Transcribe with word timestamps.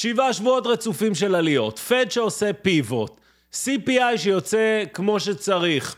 שבעה 0.00 0.32
שבועות 0.32 0.66
רצופים 0.66 1.14
של 1.14 1.34
עליות, 1.34 1.78
פד 1.78 2.10
שעושה 2.10 2.52
פיבוט, 2.52 3.20
CPI 3.52 4.16
שיוצא 4.16 4.84
כמו 4.92 5.20
שצריך, 5.20 5.96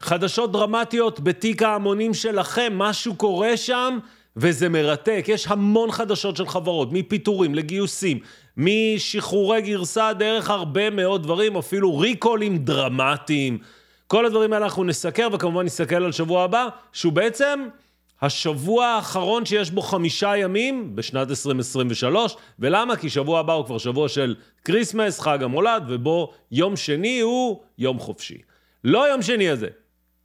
חדשות 0.00 0.52
דרמטיות 0.52 1.20
בתיק 1.20 1.62
ההמונים 1.62 2.14
שלכם, 2.14 2.72
משהו 2.76 3.14
קורה 3.14 3.56
שם 3.56 3.98
וזה 4.36 4.68
מרתק. 4.68 5.24
יש 5.28 5.46
המון 5.46 5.90
חדשות 5.90 6.36
של 6.36 6.46
חברות, 6.46 6.92
מפיטורים 6.92 7.54
לגיוסים, 7.54 8.18
משחרורי 8.56 9.62
גרסה 9.62 10.12
דרך 10.12 10.50
הרבה 10.50 10.90
מאוד 10.90 11.22
דברים, 11.22 11.56
אפילו 11.56 11.98
ריקולים 11.98 12.58
דרמטיים. 12.58 13.58
כל 14.06 14.26
הדברים 14.26 14.52
האלה 14.52 14.64
אנחנו 14.64 14.84
נסקר, 14.84 15.28
וכמובן 15.32 15.64
נסתכל 15.64 16.04
על 16.04 16.12
שבוע 16.12 16.42
הבא, 16.42 16.68
שהוא 16.92 17.12
בעצם 17.12 17.68
השבוע 18.22 18.86
האחרון 18.86 19.44
שיש 19.44 19.70
בו 19.70 19.82
חמישה 19.82 20.36
ימים 20.36 20.96
בשנת 20.96 21.30
2023. 21.30 22.36
ולמה? 22.58 22.96
כי 22.96 23.10
שבוע 23.10 23.40
הבא 23.40 23.52
הוא 23.52 23.66
כבר 23.66 23.78
שבוע 23.78 24.08
של 24.08 24.34
כריסמס, 24.64 25.20
חג 25.20 25.42
המולד, 25.42 25.84
ובו 25.88 26.32
יום 26.52 26.76
שני 26.76 27.20
הוא 27.20 27.60
יום 27.78 27.98
חופשי. 27.98 28.38
לא 28.84 29.08
יום 29.08 29.22
שני 29.22 29.48
הזה, 29.48 29.68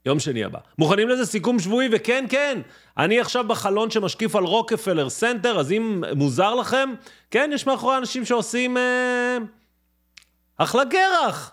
יום 0.06 0.20
שני 0.20 0.44
הבא. 0.44 0.58
מוכנים 0.78 1.08
לזה 1.08 1.26
סיכום 1.26 1.58
שבועי? 1.58 1.88
וכן, 1.92 2.24
כן, 2.28 2.60
אני 2.98 3.20
עכשיו 3.20 3.44
בחלון 3.48 3.90
שמשקיף 3.90 4.36
על 4.36 4.44
רוקפלר 4.44 5.08
סנטר, 5.08 5.60
אז 5.60 5.72
אם 5.72 6.04
מוזר 6.16 6.54
לכם, 6.54 6.94
כן, 7.30 7.50
יש 7.54 7.66
מאחורי 7.66 7.96
אנשים 7.96 8.24
שעושים... 8.24 8.76
אה, 8.76 9.38
אחלה 10.58 10.82
קרח. 10.90 11.52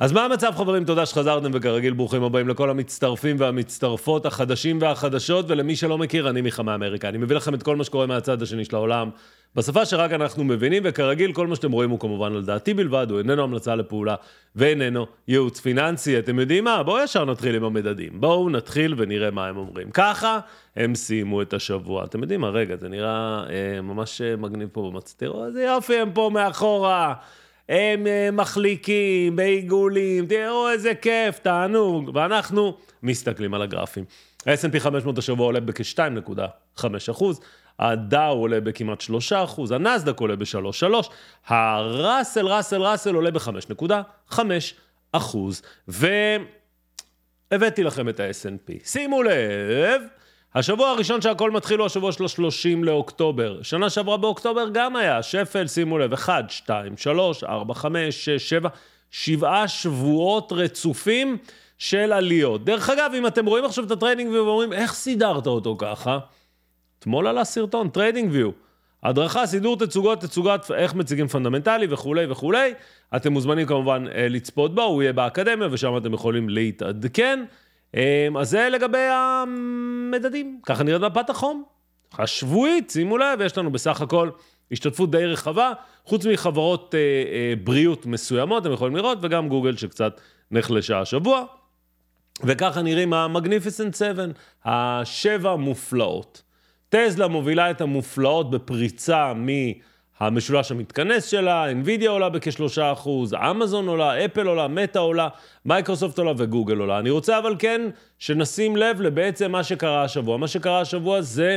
אז 0.00 0.12
מה 0.12 0.24
המצב 0.24 0.52
חברים? 0.56 0.84
תודה 0.84 1.06
שחזרתם 1.06 1.50
וכרגיל 1.52 1.92
ברוכים 1.92 2.22
הבאים 2.22 2.48
לכל 2.48 2.70
המצטרפים 2.70 3.36
והמצטרפות 3.38 4.26
החדשים 4.26 4.78
והחדשות 4.80 5.50
ולמי 5.50 5.76
שלא 5.76 5.98
מכיר, 5.98 6.30
אני 6.30 6.40
מיכה 6.40 6.62
מאמריקה. 6.62 7.08
אני 7.08 7.18
מביא 7.18 7.36
לכם 7.36 7.54
את 7.54 7.62
כל 7.62 7.76
מה 7.76 7.84
שקורה 7.84 8.06
מהצד 8.06 8.42
השני 8.42 8.64
של 8.64 8.76
העולם 8.76 9.10
בשפה 9.54 9.84
שרק 9.84 10.12
אנחנו 10.12 10.44
מבינים 10.44 10.82
וכרגיל 10.86 11.32
כל 11.32 11.46
מה 11.46 11.56
שאתם 11.56 11.72
רואים 11.72 11.90
הוא 11.90 12.00
כמובן 12.00 12.32
על 12.32 12.44
דעתי 12.44 12.74
בלבד, 12.74 13.06
הוא 13.10 13.18
איננו 13.18 13.42
המלצה 13.42 13.74
לפעולה 13.74 14.14
ואיננו 14.56 15.06
ייעוץ 15.28 15.60
פיננסי. 15.60 16.18
אתם 16.18 16.38
יודעים 16.38 16.64
מה? 16.64 16.82
בואו 16.82 17.04
ישר 17.04 17.24
נתחיל 17.24 17.54
עם 17.54 17.64
המדדים. 17.64 18.20
בואו 18.20 18.50
נתחיל 18.50 18.94
ונראה 18.96 19.30
מה 19.30 19.46
הם 19.46 19.56
אומרים. 19.56 19.90
ככה 19.90 20.38
הם 20.76 20.94
סיימו 20.94 21.42
את 21.42 21.54
השבוע. 21.54 22.04
אתם 22.04 22.22
יודעים 22.22 22.40
מה? 22.40 22.48
רגע, 22.48 22.76
זה 22.76 22.88
נראה 22.88 23.44
אה, 23.50 23.80
ממש 23.80 24.22
מגניב 24.38 24.68
פה 24.72 24.90
במצטיר. 24.92 25.44
איזה 25.46 25.62
יופי 25.62 25.96
הם 25.96 26.10
פה 26.12 26.30
מאחורה. 26.34 27.14
הם 27.68 28.06
אה, 28.06 28.28
מחליקים 28.32 29.36
בעיגולים, 29.36 30.26
תראו 30.26 30.70
איזה 30.70 30.94
כיף, 30.94 31.38
תענוג, 31.38 32.10
ואנחנו 32.14 32.76
מסתכלים 33.02 33.54
על 33.54 33.62
הגרפים. 33.62 34.04
ה-S&P 34.46 34.80
500 34.80 35.18
השבוע 35.18 35.46
עולה 35.46 35.60
בכ-2.5 35.60 36.84
אחוז, 37.10 37.40
הדאו 37.78 38.32
עולה 38.32 38.60
בכמעט 38.60 39.00
3 39.00 39.32
אחוז, 39.32 39.72
הנסדק 39.72 40.20
עולה 40.20 40.36
ב-3.3, 40.36 41.08
הראסל, 41.46 42.46
ראסל, 42.46 42.82
ראסל 42.82 43.14
עולה 43.14 43.30
ב-5.5 43.30 44.38
אחוז, 45.12 45.62
והבאתי 45.88 47.82
לכם 47.84 48.08
את 48.08 48.20
ה-S&P. 48.20 48.72
שימו 48.84 49.22
לב, 49.22 50.02
השבוע 50.58 50.88
הראשון 50.90 51.20
שהכל 51.20 51.50
מתחיל 51.50 51.78
הוא 51.78 51.86
השבוע 51.86 52.12
של 52.12 52.24
ה-30 52.24 52.84
לאוקטובר. 52.84 53.62
שנה 53.62 53.90
שעברה 53.90 54.16
באוקטובר 54.16 54.68
גם 54.72 54.96
היה, 54.96 55.22
שפל, 55.22 55.66
שימו 55.66 55.98
לב, 55.98 56.12
1, 56.12 56.50
2, 56.50 56.96
3, 56.96 57.44
4, 57.44 57.74
5, 57.74 58.24
6, 58.24 58.48
7, 58.48 58.68
שבעה 59.10 59.68
שבועות 59.68 60.52
רצופים 60.52 61.36
של 61.78 62.12
עליות. 62.12 62.64
דרך 62.64 62.90
אגב, 62.90 63.12
אם 63.18 63.26
אתם 63.26 63.46
רואים 63.46 63.64
עכשיו 63.64 63.84
את 63.84 63.90
ה 63.90 64.30
TradingView 64.30 64.44
ואומרים, 64.46 64.72
איך 64.72 64.92
סידרת 64.92 65.46
אותו 65.46 65.76
ככה? 65.78 66.18
אתמול 66.98 67.26
עלה 67.26 67.44
סרטון, 67.44 67.88
TradingView. 67.88 68.50
הדרכה, 69.02 69.46
סידור 69.46 69.76
תצוגות, 69.76 70.20
תצוגת 70.20 70.70
איך 70.76 70.94
מציגים 70.94 71.26
פונדמנטלי 71.26 71.86
וכולי 71.90 72.26
וכולי. 72.30 72.74
אתם 73.16 73.32
מוזמנים 73.32 73.66
כמובן 73.66 74.04
אה, 74.14 74.28
לצפות 74.28 74.74
בו, 74.74 74.82
הוא 74.82 75.02
יהיה 75.02 75.12
באקדמיה 75.12 75.68
ושם 75.70 75.96
אתם 75.96 76.14
יכולים 76.14 76.48
להתעדכן. 76.48 77.44
אמ, 77.96 78.36
אז 78.36 78.50
זה 78.50 78.68
לגבי 78.72 79.08
המדדים. 79.12 80.60
ככה 80.66 80.82
נראית 80.84 81.02
מפת 81.02 81.30
החום. 81.30 81.64
השבועית, 82.18 82.90
שימו 82.90 83.18
לב, 83.18 83.40
יש 83.40 83.58
לנו 83.58 83.72
בסך 83.72 84.00
הכל 84.00 84.30
השתתפות 84.72 85.10
די 85.10 85.26
רחבה, 85.26 85.72
חוץ 86.04 86.26
מחברות 86.26 86.94
אה, 86.94 87.00
אה, 87.00 87.54
בריאות 87.64 88.06
מסוימות, 88.06 88.62
אתם 88.62 88.72
יכולים 88.72 88.96
לראות, 88.96 89.18
וגם 89.22 89.48
גוגל 89.48 89.76
שקצת 89.76 90.20
נחלשה 90.50 91.00
השבוע. 91.00 91.44
וככה 92.44 92.82
נראים 92.82 93.12
המגניפיסנט 93.12 93.94
7, 93.94 94.24
השבע 94.64 95.56
מופלאות. 95.56 96.42
טזלה 96.88 97.28
מובילה 97.28 97.70
את 97.70 97.80
המופלאות 97.80 98.50
בפריצה 98.50 99.32
מ... 99.34 99.48
המשולש 100.20 100.70
המתכנס 100.70 101.24
שלה, 101.24 101.66
NVIDIA 101.72 102.08
עולה 102.08 102.28
בכשלושה 102.28 102.92
אחוז, 102.92 103.34
אמזון 103.34 103.88
עולה, 103.88 104.24
אפל 104.24 104.46
עולה, 104.46 104.68
מטא 104.68 104.98
עולה, 104.98 105.28
מייקרוסופט 105.64 106.18
עולה 106.18 106.32
וגוגל 106.36 106.78
עולה. 106.78 106.98
אני 106.98 107.10
רוצה 107.10 107.38
אבל 107.38 107.56
כן 107.58 107.82
שנשים 108.18 108.76
לב 108.76 109.00
לבעצם 109.00 109.52
מה 109.52 109.64
שקרה 109.64 110.04
השבוע. 110.04 110.36
מה 110.36 110.48
שקרה 110.48 110.80
השבוע 110.80 111.20
זה 111.20 111.56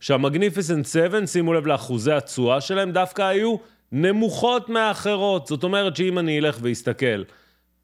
שהמגניפיסנט 0.00 0.86
7, 0.86 1.26
שימו 1.26 1.52
לב 1.52 1.66
לאחוזי 1.66 2.12
התשואה 2.12 2.60
שלהם, 2.60 2.92
דווקא 2.92 3.22
היו 3.22 3.56
נמוכות 3.92 4.68
מהאחרות. 4.68 5.46
זאת 5.46 5.64
אומרת 5.64 5.96
שאם 5.96 6.18
אני 6.18 6.38
אלך 6.38 6.58
ואסתכל 6.62 7.22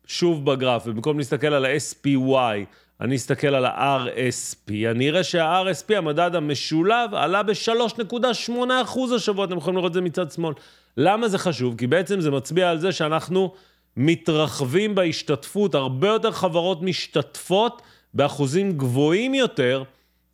שוב 0.06 0.44
בגרף, 0.44 0.82
ובמקום 0.86 1.18
להסתכל 1.18 1.46
על 1.46 1.64
ה-SPY, 1.64 2.64
אני 3.00 3.16
אסתכל 3.16 3.54
על 3.54 3.64
ה-RSP, 3.64 4.70
אני 4.90 5.08
אראה 5.08 5.24
שה-RSP, 5.24 5.96
המדד 5.96 6.34
המשולב, 6.34 7.14
עלה 7.14 7.42
ב-3.8% 7.42 8.98
השבוע, 9.14 9.44
אתם 9.44 9.56
יכולים 9.56 9.76
לראות 9.76 9.90
את 9.90 9.94
זה 9.94 10.00
מצד 10.00 10.30
שמאל. 10.30 10.54
למה 10.96 11.28
זה 11.28 11.38
חשוב? 11.38 11.74
כי 11.78 11.86
בעצם 11.86 12.20
זה 12.20 12.30
מצביע 12.30 12.70
על 12.70 12.78
זה 12.78 12.92
שאנחנו 12.92 13.52
מתרחבים 13.96 14.94
בהשתתפות, 14.94 15.74
הרבה 15.74 16.08
יותר 16.08 16.30
חברות 16.30 16.82
משתתפות 16.82 17.82
באחוזים 18.14 18.72
גבוהים 18.78 19.34
יותר 19.34 19.82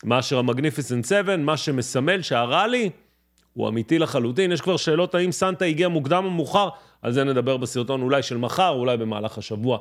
מאשר 0.04 0.38
המגניפיסנט 0.38 1.04
7, 1.04 1.36
מה 1.36 1.56
שמסמל 1.56 2.22
שהראלי 2.22 2.90
הוא 3.52 3.68
אמיתי 3.68 3.98
לחלוטין. 3.98 4.52
יש 4.52 4.60
כבר 4.60 4.76
שאלות 4.76 5.14
האם 5.14 5.32
סנטה 5.32 5.64
הגיע 5.64 5.88
מוקדם 5.88 6.24
או 6.24 6.30
מאוחר, 6.30 6.68
על 7.02 7.12
זה 7.12 7.24
נדבר 7.24 7.56
בסרטון 7.56 8.02
אולי 8.02 8.22
של 8.22 8.36
מחר, 8.36 8.68
אולי 8.68 8.96
במהלך 8.96 9.38
השבוע. 9.38 9.78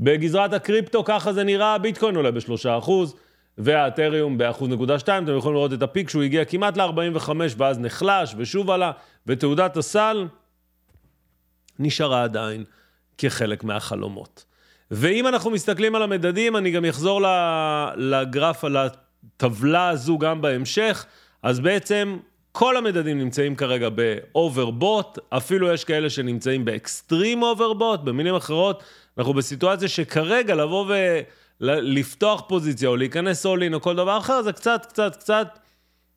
בגזרת 0.00 0.52
הקריפטו 0.52 1.04
ככה 1.04 1.32
זה 1.32 1.44
נראה, 1.44 1.74
הביטקוין 1.74 2.16
עולה 2.16 2.30
ב-3%, 2.30 2.90
והאתריום 3.58 4.38
ב-1.2%, 4.38 5.02
אתם 5.02 5.36
יכולים 5.36 5.54
לראות 5.54 5.72
את 5.72 5.82
הפיק 5.82 6.08
שהוא 6.08 6.22
הגיע 6.22 6.44
כמעט 6.44 6.76
ל-45 6.76 7.30
ואז 7.56 7.78
נחלש 7.78 8.34
ושוב 8.36 8.70
עלה, 8.70 8.92
ותעודת 9.26 9.76
הסל 9.76 10.26
נשארה 11.78 12.22
עדיין 12.22 12.64
כחלק 13.18 13.64
מהחלומות. 13.64 14.44
ואם 14.90 15.26
אנחנו 15.26 15.50
מסתכלים 15.50 15.94
על 15.94 16.02
המדדים, 16.02 16.56
אני 16.56 16.70
גם 16.70 16.84
אחזור 16.84 17.20
לגרף, 17.96 18.64
על 18.64 18.76
הטבלה 18.76 19.88
הזו 19.88 20.18
גם 20.18 20.40
בהמשך, 20.40 21.06
אז 21.42 21.60
בעצם 21.60 22.16
כל 22.52 22.76
המדדים 22.76 23.18
נמצאים 23.18 23.56
כרגע 23.56 23.88
ב-overbot, 23.94 25.18
אפילו 25.28 25.72
יש 25.72 25.84
כאלה 25.84 26.10
שנמצאים 26.10 26.64
באקסטרים 26.64 27.42
overbot, 27.42 27.96
במילים 28.04 28.34
אחרות, 28.34 28.82
אנחנו 29.20 29.34
בסיטואציה 29.34 29.88
שכרגע 29.88 30.54
לבוא 30.54 30.86
ולפתוח 31.60 32.42
פוזיציה 32.48 32.88
או 32.88 32.96
להיכנס 32.96 33.46
אולין 33.46 33.74
או 33.74 33.80
כל 33.80 33.96
דבר 33.96 34.18
אחר, 34.18 34.42
זה 34.42 34.52
קצת, 34.52 34.86
קצת, 34.86 35.16
קצת 35.16 35.58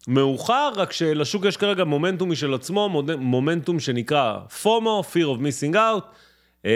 מאוחר, 0.08 0.70
רק 0.76 0.92
שלשוק 0.92 1.46
יש 1.46 1.58
כרגע 1.58 1.84
מומנטום 1.84 2.32
משל 2.32 2.54
עצמו, 2.54 3.04
מומנטום 3.18 3.80
שנקרא 3.80 4.40
FOMO, 4.64 5.04
Fear 5.14 5.38
of 5.38 5.40
Missing 5.40 5.74
Out. 5.74 6.04
אה, 6.66 6.72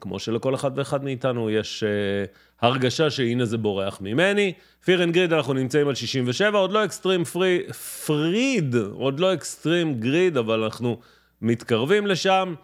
כמו 0.00 0.18
שלכל 0.18 0.54
אחד 0.54 0.70
ואחד 0.78 1.04
מאיתנו 1.04 1.50
יש 1.50 1.84
אה, 1.84 2.24
הרגשה 2.68 3.10
שהנה 3.10 3.44
זה 3.44 3.58
בורח 3.58 4.00
ממני. 4.00 4.52
Fear 4.84 4.98
and 4.98 5.14
Grid 5.14 5.34
אנחנו 5.34 5.52
נמצאים 5.52 5.88
על 5.88 5.94
67, 5.94 6.58
עוד 6.58 6.72
לא 6.72 6.84
אקסטרים 6.84 7.24
פרי, 7.24 7.62
פריד, 8.06 8.74
עוד 8.92 9.20
לא 9.20 9.34
אקסטרים 9.34 10.00
גריד, 10.00 10.36
אבל 10.36 10.62
אנחנו 10.62 10.98
מתקרבים 11.42 12.06
לשם. 12.06 12.54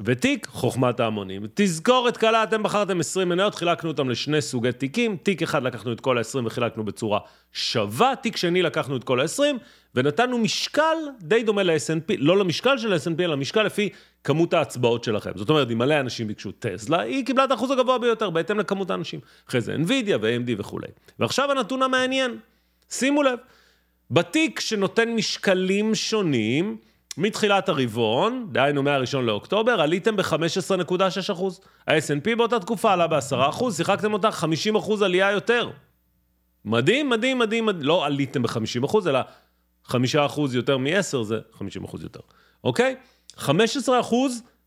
ותיק, 0.00 0.46
חוכמת 0.50 1.00
ההמונים. 1.00 1.46
תזכורת 1.54 2.16
קלה, 2.16 2.42
אתם 2.42 2.62
בחרתם 2.62 3.00
20 3.00 3.28
מניות, 3.28 3.54
חילקנו 3.54 3.90
אותם 3.90 4.10
לשני 4.10 4.40
סוגי 4.40 4.72
תיקים. 4.72 5.16
תיק 5.16 5.42
אחד 5.42 5.62
לקחנו 5.62 5.92
את 5.92 6.00
כל 6.00 6.18
ה-20 6.18 6.38
וחילקנו 6.44 6.84
בצורה 6.84 7.18
שווה, 7.52 8.16
תיק 8.16 8.36
שני 8.36 8.62
לקחנו 8.62 8.96
את 8.96 9.04
כל 9.04 9.20
ה-20, 9.20 9.42
ונתנו 9.94 10.38
משקל 10.38 10.96
די 11.20 11.42
דומה 11.42 11.62
ל-S&P, 11.62 12.14
לא 12.18 12.38
למשקל 12.38 12.78
של 12.78 12.92
ה-S&P, 12.92 13.22
אלא 13.22 13.36
משקל 13.36 13.62
לפי 13.62 13.88
כמות 14.24 14.54
ההצבעות 14.54 15.04
שלכם. 15.04 15.30
זאת 15.34 15.50
אומרת, 15.50 15.70
אם 15.70 15.78
מלא 15.78 16.00
אנשים 16.00 16.26
ביקשו 16.26 16.52
טסלה, 16.52 17.00
היא 17.00 17.26
קיבלה 17.26 17.44
את 17.44 17.50
האחוז 17.50 17.70
הגבוה 17.70 17.98
ביותר, 17.98 18.30
בהתאם 18.30 18.58
לכמות 18.58 18.90
האנשים. 18.90 19.20
אחרי 19.48 19.60
זה 19.60 19.76
NVIDIA 19.76 20.16
ו-AMD 20.20 20.50
וכולי. 20.58 20.88
ועכשיו 21.18 21.50
הנתון 21.50 21.82
המעניין, 21.82 22.38
שימו 22.90 23.22
לב, 23.22 23.38
בתיק 24.10 24.60
שנותן 24.60 25.08
משקלים 25.08 25.94
שונים, 25.94 26.76
מתחילת 27.18 27.68
הרבעון, 27.68 28.48
דהיינו 28.52 28.82
מהראשון 28.82 29.26
לאוקטובר, 29.26 29.80
עליתם 29.80 30.16
ב-15.6%. 30.16 31.42
ה-S&P 31.86 32.36
באותה 32.36 32.60
תקופה 32.60 32.92
עלה 32.92 33.06
ב-10%, 33.06 33.72
שיחקתם 33.72 34.12
אותה 34.12 34.28
50% 34.74 35.04
עלייה 35.04 35.32
יותר. 35.32 35.70
מדהים, 36.64 37.10
מדהים, 37.10 37.38
מדהים, 37.38 37.66
מדהים. 37.66 37.86
לא 37.86 38.06
עליתם 38.06 38.42
ב-50%, 38.42 39.08
אלא 39.08 39.20
5% 39.88 39.94
יותר 40.52 40.78
מ-10 40.78 41.22
זה 41.22 41.40
50% 41.58 41.62
יותר, 42.02 42.20
אוקיי? 42.64 42.96
15% 43.38 43.50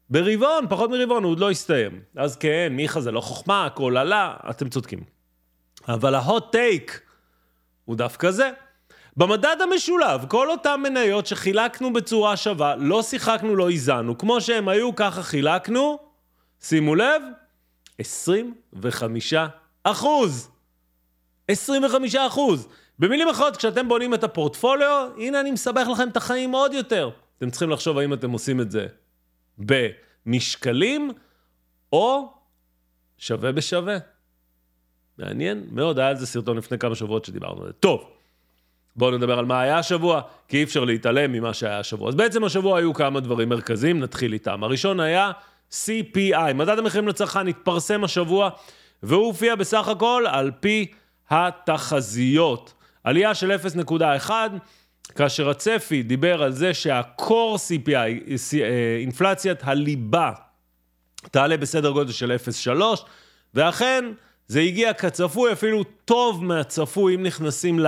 ברבעון, 0.09 0.65
פחות 0.69 0.89
מרבעון, 0.89 1.23
הוא 1.23 1.31
עוד 1.31 1.39
לא 1.39 1.51
הסתיים. 1.51 2.01
אז 2.15 2.35
כן, 2.35 2.73
מיכה 2.75 3.01
זה 3.01 3.11
לא 3.11 3.21
חוכמה, 3.21 3.65
הכל 3.65 3.97
עלה, 3.97 4.35
אתם 4.49 4.69
צודקים. 4.69 4.99
אבל 5.87 6.15
ההוט 6.15 6.51
טייק 6.51 7.01
הוא 7.85 7.95
דווקא 7.95 8.31
זה. 8.31 8.51
במדד 9.17 9.57
המשולב, 9.63 10.25
כל 10.27 10.49
אותן 10.49 10.79
מניות 10.83 11.27
שחילקנו 11.27 11.93
בצורה 11.93 12.37
שווה, 12.37 12.75
לא 12.75 13.03
שיחקנו, 13.03 13.55
לא 13.55 13.69
איזנו, 13.69 14.17
כמו 14.17 14.41
שהם 14.41 14.67
היו, 14.67 14.95
ככה 14.95 15.23
חילקנו, 15.23 15.99
שימו 16.61 16.95
לב, 16.95 17.21
25 17.97 19.33
אחוז. 19.83 20.49
25 21.47 22.15
אחוז. 22.15 22.67
במילים 22.99 23.29
אחרות, 23.29 23.57
כשאתם 23.57 23.87
בונים 23.87 24.13
את 24.13 24.23
הפורטפוליו, 24.23 25.09
הנה 25.17 25.39
אני 25.41 25.51
מסבך 25.51 25.87
לכם 25.87 26.09
את 26.09 26.17
החיים 26.17 26.51
עוד 26.51 26.73
יותר. 26.73 27.09
אתם 27.37 27.49
צריכים 27.49 27.69
לחשוב 27.69 27.97
האם 27.97 28.13
אתם 28.13 28.31
עושים 28.31 28.61
את 28.61 28.71
זה 28.71 28.87
במשקלים, 29.57 31.11
או 31.93 32.33
שווה 33.17 33.51
בשווה. 33.51 33.97
מעניין 35.17 35.67
מאוד, 35.71 35.99
היה 35.99 36.07
על 36.07 36.15
זה 36.15 36.27
סרטון 36.27 36.57
לפני 36.57 36.77
כמה 36.77 36.95
שבועות 36.95 37.25
שדיברנו 37.25 37.61
על 37.61 37.67
זה. 37.67 37.73
טוב, 37.73 38.09
בואו 38.95 39.11
נדבר 39.11 39.39
על 39.39 39.45
מה 39.45 39.61
היה 39.61 39.77
השבוע, 39.77 40.21
כי 40.47 40.57
אי 40.57 40.63
אפשר 40.63 40.83
להתעלם 40.83 41.31
ממה 41.31 41.53
שהיה 41.53 41.79
השבוע. 41.79 42.09
אז 42.09 42.15
בעצם 42.15 42.43
השבוע 42.43 42.77
היו 42.77 42.93
כמה 42.93 43.19
דברים 43.19 43.49
מרכזיים, 43.49 43.99
נתחיל 43.99 44.33
איתם. 44.33 44.63
הראשון 44.63 44.99
היה 44.99 45.31
CPI, 45.71 46.53
מדד 46.55 46.79
המחירים 46.79 47.07
לצרכן 47.07 47.47
התפרסם 47.47 48.03
השבוע, 48.03 48.49
והוא 49.03 49.25
הופיע 49.25 49.55
בסך 49.55 49.87
הכל 49.87 50.23
על 50.27 50.51
פי 50.59 50.91
התחזיות. 51.29 52.73
עלייה 53.03 53.35
של 53.35 53.51
0.1, 54.21 54.29
כאשר 55.15 55.49
הצפי 55.49 56.03
דיבר 56.03 56.43
על 56.43 56.51
זה 56.51 56.73
שה-core 56.73 57.57
CPI, 57.57 57.93
אה, 57.93 58.97
אינפלציית 58.99 59.59
הליבה, 59.63 60.31
תעלה 61.31 61.57
בסדר 61.57 61.91
גודל 61.91 62.11
של 62.11 62.37
0.3, 62.65 62.81
ואכן 63.53 64.05
זה 64.47 64.59
הגיע 64.59 64.93
כצפוי, 64.93 65.51
אפילו 65.51 65.83
טוב 66.05 66.43
מהצפוי, 66.43 67.15
אם 67.15 67.23
נכנסים 67.23 67.79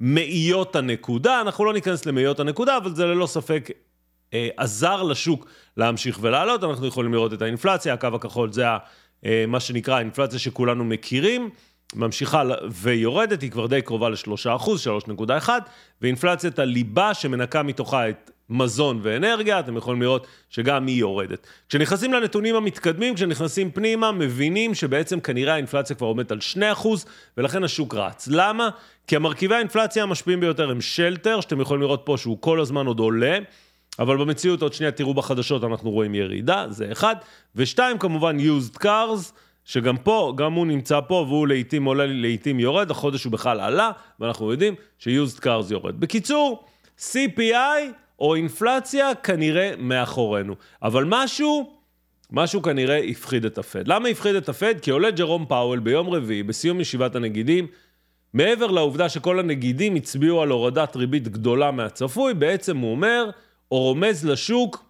למאיות 0.00 0.76
הנקודה. 0.76 1.40
אנחנו 1.40 1.64
לא 1.64 1.72
ניכנס 1.72 2.06
למאיות 2.06 2.40
הנקודה, 2.40 2.76
אבל 2.76 2.94
זה 2.94 3.06
ללא 3.06 3.26
ספק 3.26 3.70
אה, 4.34 4.48
עזר 4.56 5.02
לשוק 5.02 5.46
להמשיך 5.76 6.18
ולעלות. 6.20 6.64
אנחנו 6.64 6.86
יכולים 6.86 7.12
לראות 7.12 7.32
את 7.32 7.42
האינפלציה, 7.42 7.94
הקו 7.94 8.08
הכחול 8.14 8.52
זה 8.52 8.64
אה, 9.24 9.44
מה 9.48 9.60
שנקרא 9.60 9.94
האינפלציה 9.94 10.38
שכולנו 10.38 10.84
מכירים. 10.84 11.50
ממשיכה 11.94 12.42
ויורדת, 12.70 13.42
היא 13.42 13.50
כבר 13.50 13.66
די 13.66 13.82
קרובה 13.82 14.08
ל-3%, 14.08 14.68
3.1, 15.08 15.48
ואינפלציית 16.02 16.58
הליבה 16.58 17.14
שמנקה 17.14 17.62
מתוכה 17.62 18.08
את 18.08 18.30
מזון 18.50 19.00
ואנרגיה, 19.02 19.60
אתם 19.60 19.76
יכולים 19.76 20.02
לראות 20.02 20.26
שגם 20.50 20.86
היא 20.86 21.00
יורדת. 21.00 21.46
כשנכנסים 21.68 22.12
לנתונים 22.12 22.56
המתקדמים, 22.56 23.14
כשנכנסים 23.14 23.70
פנימה, 23.70 24.12
מבינים 24.12 24.74
שבעצם 24.74 25.20
כנראה 25.20 25.54
האינפלציה 25.54 25.96
כבר 25.96 26.06
עומדת 26.06 26.32
על 26.32 26.38
2%, 26.82 26.86
ולכן 27.36 27.64
השוק 27.64 27.94
רץ. 27.94 28.28
למה? 28.30 28.68
כי 29.06 29.16
המרכיבי 29.16 29.54
האינפלציה 29.54 30.02
המשפיעים 30.02 30.40
ביותר 30.40 30.70
הם 30.70 30.80
שלטר, 30.80 31.40
שאתם 31.40 31.60
יכולים 31.60 31.82
לראות 31.82 32.02
פה 32.04 32.16
שהוא 32.16 32.38
כל 32.40 32.60
הזמן 32.60 32.86
עוד 32.86 32.98
עולה. 32.98 33.38
אבל 33.98 34.16
במציאות, 34.16 34.62
עוד 34.62 34.72
שנייה 34.72 34.92
תראו 34.92 35.14
בחדשות, 35.14 35.64
אנחנו 35.64 35.90
רואים 35.90 36.14
ירידה, 36.14 36.66
זה 36.68 36.92
אחד. 36.92 37.16
ושתיים, 37.56 37.98
כמובן, 37.98 38.36
used 38.38 38.78
cars, 38.78 39.32
שגם 39.64 39.96
פה, 39.96 40.32
גם 40.36 40.52
הוא 40.52 40.66
נמצא 40.66 41.00
פה 41.08 41.24
והוא 41.28 41.48
לעיתים 41.48 41.84
עולה, 41.84 42.06
לעיתים 42.06 42.60
יורד, 42.60 42.90
החודש 42.90 43.24
הוא 43.24 43.32
בכלל 43.32 43.60
עלה, 43.60 43.90
ואנחנו 44.20 44.50
יודעים 44.50 44.74
ש-used 44.98 45.40
cars 45.40 45.70
יורד. 45.72 46.00
בקיצור, 46.00 46.64
CPI 46.98 47.92
או 48.18 48.34
אינפלציה 48.34 49.14
כנראה 49.14 49.72
מאחורינו. 49.78 50.54
אבל 50.82 51.04
משהו, 51.08 51.72
משהו 52.30 52.62
כנראה 52.62 52.98
הפחיד 52.98 53.44
את 53.44 53.58
הפד. 53.58 53.88
למה 53.88 54.08
הפחיד 54.08 54.34
את 54.34 54.48
הפד? 54.48 54.74
כי 54.82 54.90
עולה 54.90 55.10
ג'רום 55.10 55.46
פאוול 55.46 55.78
ביום 55.78 56.10
רביעי, 56.10 56.42
בסיום 56.42 56.80
ישיבת 56.80 57.14
הנגידים, 57.14 57.66
מעבר 58.34 58.66
לעובדה 58.66 59.08
שכל 59.08 59.38
הנגידים 59.38 59.94
הצביעו 59.94 60.42
על 60.42 60.50
הורדת 60.50 60.96
ריבית 60.96 61.28
גדולה 61.28 61.70
מהצפוי, 61.70 62.34
בעצם 62.34 62.76
הוא 62.76 62.90
אומר, 62.90 63.30
או 63.70 63.82
רומז 63.82 64.26
לשוק, 64.26 64.84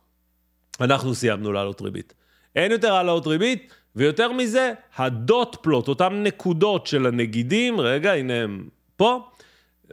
אנחנו 0.80 1.14
סיימנו 1.14 1.52
לעלות 1.52 1.80
ריבית. 1.80 2.14
אין 2.56 2.72
יותר 2.72 2.94
העלאות 2.94 3.26
ריבית, 3.26 3.72
ויותר 3.96 4.32
מזה, 4.32 4.72
הדוט 4.96 5.56
פלוט, 5.62 5.88
אותן 5.88 6.22
נקודות 6.22 6.86
של 6.86 7.06
הנגידים, 7.06 7.80
רגע, 7.80 8.12
הנה 8.12 8.34
הם 8.34 8.68
פה, 8.96 9.28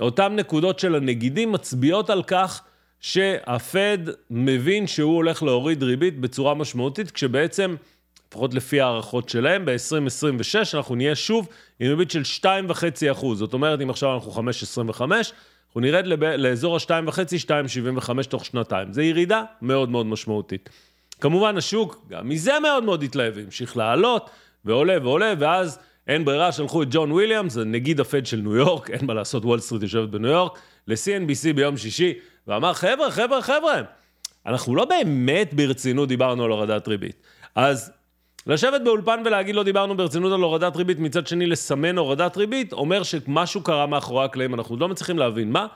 אותן 0.02 0.36
נקודות 0.36 0.80
של 0.80 0.96
הנגידים 0.96 1.52
מצביעות 1.52 2.10
על 2.10 2.24
כך 2.24 2.62
שהפד 3.04 3.98
מבין 4.30 4.88
שהוא 4.88 5.16
הולך 5.16 5.44
להוריד 5.44 5.84
ריבית 5.84 6.20
בצורה 6.20 6.54
משמעותית, 6.54 7.12
כשבעצם, 7.12 7.76
לפחות 8.28 8.54
לפי 8.54 8.82
הערכות 8.82 9.30
שלהם, 9.30 9.66
ב-2026 9.66 10.78
אנחנו 10.78 10.96
נהיה 10.96 11.16
שוב 11.16 11.48
עם 11.80 11.90
ריבית 11.90 12.12
של 12.12 12.22
2.5%. 12.42 13.26
זאת 13.34 13.54
אומרת, 13.54 13.82
אם 13.82 13.90
עכשיו 13.90 14.14
אנחנו 14.14 14.32
5.25, 14.32 15.02
אנחנו 15.02 15.82
נרד 15.82 16.08
לב... 16.08 16.24
לאזור 16.24 16.76
ה-2.5, 16.76 17.18
2.75 17.46 18.24
תוך 18.30 18.46
שנתיים. 18.46 18.94
זו 18.94 19.02
ירידה 19.02 19.44
מאוד 19.62 19.90
מאוד 19.90 20.06
משמעותית. 20.06 20.70
כמובן, 21.22 21.58
השוק 21.58 22.06
גם 22.10 22.30
מזה 22.30 22.60
מאוד 22.62 22.84
מאוד 22.84 23.04
התלהב, 23.04 23.38
המשיך 23.38 23.78
לעלות, 23.78 24.30
ועולה 24.66 24.98
ועולה, 25.02 25.34
ואז 25.40 25.80
אין 26.08 26.26
ברירה, 26.26 26.52
שלחו 26.52 26.84
את 26.84 26.88
ג'ון 26.92 27.12
וויליאמס, 27.12 27.58
נגיד 27.58 28.00
הפד 28.00 28.26
של 28.26 28.38
ניו 28.38 28.56
יורק, 28.56 28.90
אין 28.90 29.06
מה 29.06 29.14
לעשות, 29.14 29.46
וול 29.46 29.60
סטריט 29.60 29.82
יושבת 29.82 30.10
בניו 30.10 30.32
יורק, 30.32 30.60
ל-CNBC 30.88 31.54
ביום 31.56 31.78
שישי, 31.78 32.14
ואמר, 32.48 32.74
חבר'ה, 32.74 33.12
חבר'ה, 33.12 33.42
חבר'ה, 33.42 33.82
אנחנו 34.46 34.76
לא 34.76 34.86
באמת 34.86 35.54
ברצינות 35.54 36.10
דיברנו 36.10 36.44
על 36.44 36.52
הורדת 36.52 36.88
ריבית. 36.88 37.16
אז 37.56 37.92
לשבת 38.48 38.82
באולפן 38.82 39.22
ולהגיד 39.26 39.56
לא 39.56 39.64
דיברנו 39.64 39.98
ברצינות 39.98 40.34
על 40.34 40.42
הורדת 40.42 40.76
ריבית, 40.76 41.00
מצד 41.00 41.28
שני 41.28 41.46
לסמן 41.46 41.98
הורדת 41.98 42.38
ריבית, 42.38 42.74
אומר 42.74 43.04
שמשהו 43.04 43.62
קרה 43.62 43.86
מאחורי 43.86 44.26
הקלעים, 44.26 44.54
אנחנו 44.54 44.78
לא 44.78 44.90
מצליחים 44.90 45.20
להבין 45.20 45.52
מה, 45.52 45.68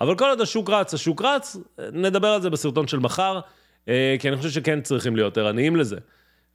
אבל 0.00 0.16
כל 0.16 0.28
עוד 0.28 0.40
השוק 0.40 0.70
רץ, 0.70 0.94
השוק 0.94 1.22
רץ, 1.22 1.56
נדבר 1.92 2.28
על 2.28 2.42
זה 2.42 2.50
בסרטון 2.50 2.88
של 2.88 2.98
מחר, 2.98 3.40
אה, 3.88 4.16
כי 4.18 4.28
אני 4.28 4.36
חושב 4.36 4.50
שכן 4.50 4.80
צריכים 4.80 5.16
להיות 5.16 5.38
ערניים 5.38 5.76
לזה. 5.76 5.96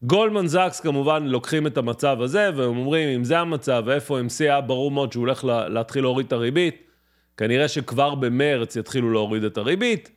גולדמן 0.04 0.48
זאקס 0.48 0.80
כמובן 0.80 1.24
לוקחים 1.24 1.68
את 1.68 1.78
המצב 1.78 2.22
הזה, 2.22 2.50
והם 2.56 2.78
אומרים, 2.78 3.10
אם 3.10 3.24
זה 3.24 3.40
המצב, 3.40 3.84
ואיפה 3.86 4.20
MC 4.20 4.44
היה 4.44 4.62
ברור 4.62 4.92
מאוד 4.92 5.12
שהוא 5.12 5.22
הולך 5.22 5.44
להתחיל 5.44 6.04
להוריד 6.04 6.28
את 6.28 6.34
הריבית, 6.34 6.91
כנראה 7.42 7.68
שכבר 7.68 8.16
במרץ 8.16 8.76
יתחילו 8.76 9.12
להוריד 9.12 9.44
את 9.44 9.58
הריבית, 9.58 10.12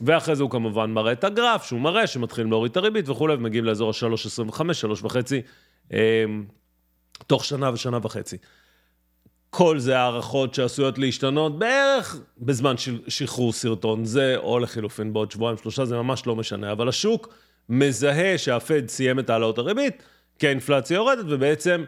ואחרי 0.00 0.36
זה 0.36 0.42
הוא 0.42 0.50
כמובן 0.50 0.90
מראה 0.90 1.12
את 1.12 1.24
הגרף, 1.24 1.64
שהוא 1.64 1.80
מראה 1.80 2.06
שמתחילים 2.06 2.50
להוריד 2.50 2.70
את 2.70 2.76
הריבית 2.76 3.08
וכולי, 3.08 3.34
ומגיעים 3.34 3.64
לאזור 3.64 3.90
ה-3.25, 3.90 4.60
3.5, 5.02 5.12
אה, 5.92 6.24
תוך 7.26 7.44
שנה 7.44 7.70
ושנה 7.72 7.98
וחצי. 8.02 8.36
כל 9.50 9.78
זה 9.78 9.98
הערכות 9.98 10.54
שעשויות 10.54 10.98
להשתנות 10.98 11.58
בערך 11.58 12.20
בזמן 12.38 12.74
שחרור 13.08 13.52
סרטון 13.52 14.04
זה, 14.04 14.36
או 14.36 14.58
לחילופין 14.58 15.12
בעוד 15.12 15.30
שבועיים 15.30 15.58
שלושה, 15.58 15.84
זה 15.84 15.96
ממש 15.96 16.26
לא 16.26 16.36
משנה. 16.36 16.72
אבל 16.72 16.88
השוק 16.88 17.34
מזהה 17.68 18.38
שהפד 18.38 18.88
סיים 18.88 19.18
את 19.18 19.30
העלאות 19.30 19.58
הריבית, 19.58 20.02
כי 20.38 20.46
האינפלציה 20.46 20.94
יורדת, 20.94 21.24
ובעצם 21.28 21.84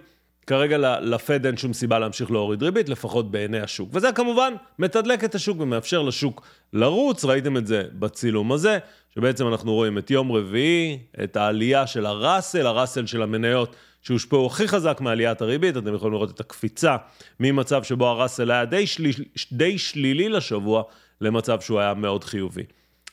כרגע 0.50 0.98
לפד 1.00 1.46
אין 1.46 1.56
שום 1.56 1.72
סיבה 1.72 1.98
להמשיך 1.98 2.30
להוריד 2.30 2.62
ריבית, 2.62 2.88
לפחות 2.88 3.30
בעיני 3.30 3.60
השוק. 3.60 3.90
וזה 3.92 4.12
כמובן 4.12 4.54
מתדלק 4.78 5.24
את 5.24 5.34
השוק 5.34 5.60
ומאפשר 5.60 6.02
לשוק 6.02 6.42
לרוץ, 6.72 7.24
ראיתם 7.24 7.56
את 7.56 7.66
זה 7.66 7.84
בצילום 7.92 8.52
הזה, 8.52 8.78
שבעצם 9.14 9.48
אנחנו 9.48 9.74
רואים 9.74 9.98
את 9.98 10.10
יום 10.10 10.32
רביעי, 10.32 10.98
את 11.24 11.36
העלייה 11.36 11.86
של 11.86 12.06
הראסל, 12.06 12.66
הראסל 12.66 13.06
של 13.06 13.22
המניות. 13.22 13.76
שהושפעו 14.02 14.46
הכי 14.46 14.68
חזק 14.68 15.00
מעליית 15.00 15.42
הריבית, 15.42 15.76
אתם 15.76 15.94
יכולים 15.94 16.12
לראות 16.12 16.30
את 16.30 16.40
הקפיצה 16.40 16.96
ממצב 17.40 17.82
שבו 17.82 18.06
הראסל 18.06 18.50
היה 18.50 18.64
די, 18.64 18.86
שלי, 18.86 19.10
די 19.52 19.78
שלילי 19.78 20.28
לשבוע, 20.28 20.82
למצב 21.20 21.60
שהוא 21.60 21.80
היה 21.80 21.94
מאוד 21.94 22.24
חיובי. 22.24 22.62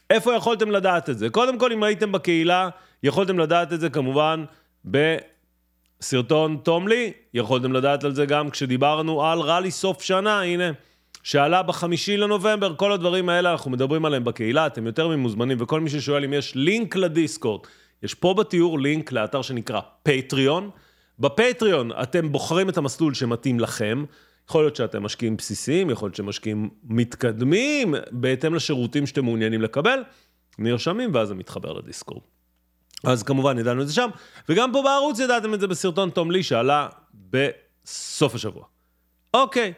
איפה 0.10 0.36
יכולתם 0.36 0.72
לדעת 0.72 1.10
את 1.10 1.18
זה? 1.18 1.30
קודם 1.30 1.60
כל, 1.60 1.72
אם 1.72 1.84
הייתם 1.84 2.12
בקהילה, 2.12 2.70
יכולתם 3.04 3.40
לדעת 3.40 3.74
את 3.74 3.80
זה 3.80 3.90
כמובן 3.90 4.46
בסרטון 4.86 5.37
תום 6.64 6.88
לי, 6.88 7.12
יכולתם 7.34 7.74
לדעת 7.74 8.04
על 8.04 8.16
זה 8.16 8.26
גם 8.26 8.50
כשדיברנו 8.50 9.26
על 9.26 9.40
ראלי 9.40 9.72
סוף 9.72 10.02
שנה, 10.02 10.42
הנה. 10.42 10.72
שעלה 11.24 11.64
בחמישי 11.64 12.18
לנובמבר, 12.18 12.76
כל 12.76 12.92
הדברים 12.92 13.30
האלה 13.30 13.52
אנחנו 13.52 13.72
מדברים 13.72 14.06
עליהם 14.06 14.24
בקהילה, 14.24 14.68
אתם 14.68 14.86
יותר 14.86 15.08
ממוזמנים, 15.08 15.58
וכל 15.62 15.82
מי 15.82 15.90
ששואל 15.90 16.24
אם 16.24 16.34
יש 16.34 16.56
לינק 16.56 16.96
לדיסקורד, 16.96 17.62
יש 18.04 18.14
פה 18.14 18.34
בתיאור 18.34 18.80
לינק 18.80 19.12
לאתר 19.12 19.42
שנקרא 19.42 19.82
פטריון. 20.04 20.70
בפטריון 21.20 21.92
אתם 22.04 22.32
בוחרים 22.32 22.70
את 22.70 22.78
המסלול 22.78 23.14
שמתאים 23.14 23.60
לכם. 23.60 24.06
יכול 24.50 24.64
להיות 24.64 24.76
שאתם 24.76 25.04
משקיעים 25.04 25.38
בסיסיים, 25.38 25.90
יכול 25.90 26.08
להיות 26.08 26.16
שמשקיעים 26.16 26.70
מתקדמים, 26.84 27.96
בהתאם 28.12 28.56
לשירותים 28.56 29.08
שאתם 29.08 29.26
מעוניינים 29.26 29.62
לקבל. 29.62 30.00
נרשמים, 30.60 31.10
ואז 31.14 31.28
זה 31.28 31.36
מתחבר 31.36 31.74
לדיסקורד. 31.74 32.22
אז 33.04 33.24
כמובן 33.24 33.60
ידענו 33.60 33.82
את 33.82 33.88
זה 33.88 33.94
שם, 33.94 34.10
וגם 34.50 34.72
פה 34.74 34.82
בערוץ 34.82 35.20
ידעתם 35.20 35.54
את 35.54 35.60
זה 35.60 35.68
בסרטון 35.68 36.10
תום 36.10 36.32
לי 36.32 36.44
שעלה 36.44 36.88
בסוף 37.14 38.36
השבוע. 38.36 38.64
אוקיי, 39.34 39.74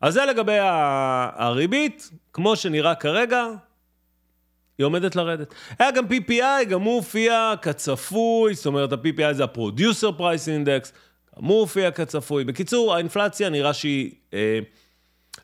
אז 0.00 0.14
זה 0.14 0.24
לגבי 0.24 0.56
הריבית, 1.36 2.10
כמו 2.32 2.56
שנראה 2.56 2.94
כרגע, 2.94 3.46
היא 4.78 4.84
עומדת 4.84 5.16
לרדת. 5.16 5.54
היה 5.78 5.90
גם 5.90 6.04
PPI, 6.06 6.64
גם 6.68 6.82
הוא 6.82 6.94
הופיע 6.94 7.54
כצפוי, 7.62 8.54
זאת 8.54 8.66
אומרת, 8.66 8.92
ה-PPI 8.92 9.32
זה 9.32 9.44
ה-Producer 9.44 10.18
Price 10.18 10.46
Index, 10.46 10.92
גם 11.38 11.44
הוא 11.44 11.60
הופיע 11.60 11.90
כצפוי. 11.90 12.44
בקיצור, 12.44 12.94
האינפלציה 12.94 13.48
נראה 13.48 13.72
שהיא, 13.72 14.10
אה, 14.34 14.58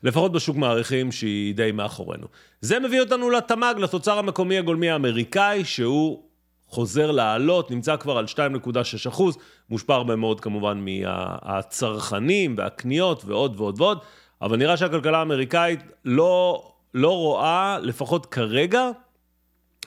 לפחות 0.03 0.31
בשוק 0.31 0.57
מעריכים, 0.57 1.11
שהיא 1.11 1.55
די 1.55 1.71
מאחורינו. 1.71 2.27
זה 2.61 2.79
מביא 2.79 2.99
אותנו 2.99 3.29
לתמ"ג, 3.29 3.73
לתוצר 3.77 4.17
המקומי 4.17 4.57
הגולמי 4.57 4.89
האמריקאי, 4.89 5.65
שהוא 5.65 6.28
חוזר 6.69 7.11
לעלות, 7.11 7.71
נמצא 7.71 7.97
כבר 7.97 8.17
על 8.17 8.25
2.6 8.25 9.09
אחוז, 9.09 9.37
מושפע 9.69 9.93
הרבה 9.93 10.15
מאוד 10.15 10.39
כמובן 10.39 10.85
מהצרכנים 10.85 12.55
והקניות 12.57 13.25
ועוד 13.25 13.59
ועוד 13.59 13.81
ועוד, 13.81 13.99
אבל 14.41 14.57
נראה 14.57 14.77
שהכלכלה 14.77 15.19
האמריקאית 15.19 15.79
לא, 16.05 16.63
לא 16.93 17.17
רואה, 17.17 17.79
לפחות 17.81 18.25
כרגע, 18.25 18.89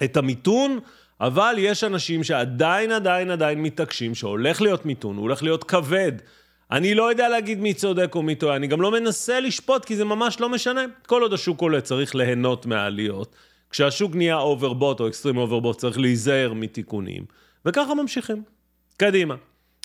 את 0.04 0.16
המיתון, 0.16 0.78
אבל 1.20 1.54
יש 1.58 1.84
אנשים 1.84 2.24
שעדיין, 2.24 2.92
עדיין, 2.92 3.30
עדיין 3.30 3.62
מתעקשים 3.62 4.14
שהולך 4.14 4.62
להיות 4.62 4.86
מיתון, 4.86 5.16
הוא 5.16 5.22
הולך 5.22 5.42
להיות 5.42 5.64
כבד. 5.64 6.12
אני 6.70 6.94
לא 6.94 7.10
יודע 7.10 7.28
להגיד 7.28 7.60
מי 7.60 7.74
צודק 7.74 8.14
או 8.14 8.22
מי 8.22 8.34
טועה, 8.34 8.56
אני 8.56 8.66
גם 8.66 8.80
לא 8.80 8.90
מנסה 8.90 9.40
לשפוט, 9.40 9.84
כי 9.84 9.96
זה 9.96 10.04
ממש 10.04 10.40
לא 10.40 10.48
משנה. 10.48 10.80
כל 11.06 11.22
עוד 11.22 11.32
השוק 11.32 11.60
עולה, 11.60 11.80
צריך 11.80 12.14
ליהנות 12.14 12.66
מהעליות. 12.66 13.34
כשהשוק 13.72 14.14
נהיה 14.14 14.36
overbought 14.36 15.00
או 15.00 15.08
extreme 15.08 15.36
overbought, 15.36 15.78
צריך 15.78 15.98
להיזהר 15.98 16.52
מתיקונים. 16.52 17.24
וככה 17.64 17.94
ממשיכים. 17.94 18.42
קדימה. 18.96 19.34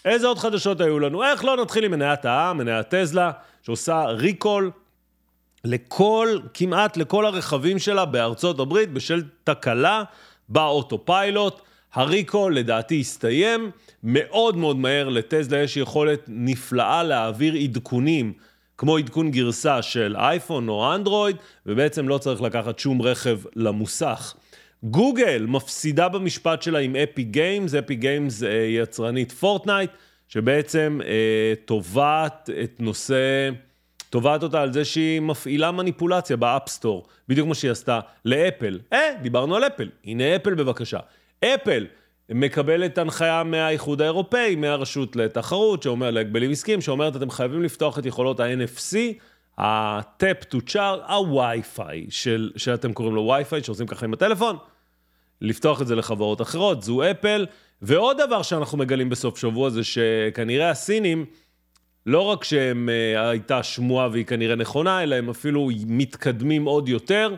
איזה 0.05 0.27
עוד 0.27 0.37
חדשות 0.39 0.81
היו 0.81 0.99
לנו? 0.99 1.23
איך 1.23 1.45
לא 1.45 1.57
נתחיל 1.57 1.83
עם 1.83 1.91
מניית 1.91 2.25
העם, 2.25 2.57
מניית 2.57 2.87
טזלה, 2.87 3.31
שעושה 3.61 4.05
recall 4.05 4.71
לכל, 5.65 6.39
כמעט 6.53 6.97
לכל 6.97 7.25
הרכבים 7.25 7.79
שלה 7.79 8.05
בארצות 8.05 8.59
הברית 8.59 8.93
בשל 8.93 9.23
תקלה 9.43 10.03
ב 10.49 11.05
Autopilot. 11.05 11.61
ה 11.93 12.02
recall 12.02 12.55
לדעתי 12.55 12.99
הסתיים, 12.99 13.71
מאוד 14.03 14.57
מאוד 14.57 14.77
מהר 14.77 15.09
לטזלה 15.09 15.57
יש 15.57 15.77
יכולת 15.77 16.23
נפלאה 16.27 17.03
להעביר 17.03 17.53
עדכונים, 17.53 18.33
כמו 18.77 18.97
עדכון 18.97 19.31
גרסה 19.31 19.81
של 19.81 20.15
אייפון 20.17 20.69
או 20.69 20.95
אנדרואיד, 20.95 21.35
ובעצם 21.65 22.07
לא 22.07 22.17
צריך 22.17 22.41
לקחת 22.41 22.79
שום 22.79 23.01
רכב 23.01 23.39
למוסך. 23.55 24.35
גוגל 24.83 25.45
מפסידה 25.47 26.09
במשפט 26.09 26.61
שלה 26.61 26.79
עם 26.79 26.95
Epic 26.95 27.23
Games, 27.23 27.73
Epic 27.73 27.95
Games 27.95 28.43
יצרנית 28.69 29.31
פורטנייט, 29.31 29.91
שבעצם 30.27 30.99
אה, 31.05 31.53
תובעת 31.65 32.49
את 32.63 32.79
נושא... 32.79 33.49
תובעת 34.09 34.43
אותה 34.43 34.61
על 34.61 34.73
זה 34.73 34.85
שהיא 34.85 35.19
מפעילה 35.19 35.71
מניפולציה 35.71 36.37
ב 36.37 36.44
App 36.44 36.65
Store, 36.65 37.07
בדיוק 37.27 37.45
כמו 37.45 37.55
שהיא 37.55 37.71
עשתה 37.71 37.99
לאפל. 38.25 38.79
אה, 38.93 38.99
דיברנו 39.21 39.55
על 39.55 39.63
אפל. 39.63 39.89
הנה 40.05 40.35
אפל 40.35 40.53
בבקשה. 40.53 40.99
אפל 41.45 41.85
מקבלת 42.29 42.97
הנחיה 42.97 43.43
מהאיחוד 43.43 44.01
האירופאי, 44.01 44.55
מהרשות 44.55 45.15
לתחרות, 45.15 45.83
שאומר, 45.83 46.11
להגבלים 46.11 46.51
עסקיים, 46.51 46.81
שאומרת, 46.81 47.15
אתם 47.15 47.29
חייבים 47.29 47.63
לפתוח 47.63 47.99
את 47.99 48.05
יכולות 48.05 48.39
ה-NFC, 48.39 48.95
ה- 49.57 49.96
tap 49.96 50.53
to 50.53 50.57
charge, 50.69 51.11
ה-Wi-Fi, 51.11 52.05
של, 52.09 52.51
שאתם 52.55 52.93
קוראים 52.93 53.15
לו 53.15 53.35
Wi-Fi, 53.35 53.63
שעושים 53.63 53.87
ככה 53.87 54.05
עם 54.05 54.13
הטלפון, 54.13 54.57
לפתוח 55.41 55.81
את 55.81 55.87
זה 55.87 55.95
לחברות 55.95 56.41
אחרות, 56.41 56.83
זו 56.83 57.11
אפל. 57.11 57.45
ועוד 57.81 58.17
דבר 58.27 58.41
שאנחנו 58.41 58.77
מגלים 58.77 59.09
בסוף 59.09 59.37
שבוע 59.37 59.69
זה 59.69 59.83
שכנראה 59.83 60.69
הסינים, 60.69 61.25
לא 62.05 62.21
רק 62.21 62.43
שהם 62.43 62.89
אה, 62.89 63.29
הייתה 63.29 63.63
שמועה 63.63 64.09
והיא 64.11 64.25
כנראה 64.25 64.55
נכונה, 64.55 65.03
אלא 65.03 65.15
הם 65.15 65.29
אפילו 65.29 65.69
מתקדמים 65.87 66.65
עוד 66.65 66.89
יותר 66.89 67.35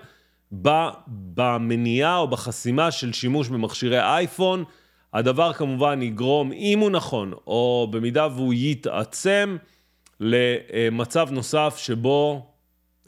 במניעה 1.36 2.17
או 2.17 2.27
בחסימה 2.27 2.91
של 2.91 3.13
שימוש 3.13 3.48
במכשירי 3.50 4.00
אייפון. 4.00 4.63
הדבר 5.13 5.54
כמובן 5.54 6.01
יגרום, 6.01 6.51
אם 6.51 6.80
הוא 6.80 6.89
נכון, 6.89 7.34
או 7.48 7.88
במידה 7.92 8.28
והוא 8.28 8.54
יתעצם, 8.54 9.58
למצב 10.20 11.28
נוסף 11.32 11.78
שבו 11.78 12.46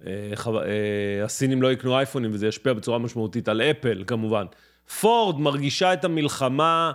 אה, 0.08 0.12
אה, 0.48 1.26
הסינים 1.26 1.62
לא 1.62 1.72
יקנו 1.72 1.98
אייפונים 1.98 2.32
וזה 2.34 2.48
ישפיע 2.48 2.74
בצורה 2.74 2.98
משמעותית 2.98 3.48
על 3.48 3.62
אפל 3.62 4.04
כמובן. 4.08 4.46
פורד 5.02 5.40
מרגישה 5.40 5.94
את 5.94 6.06
המלחמה 6.06 6.92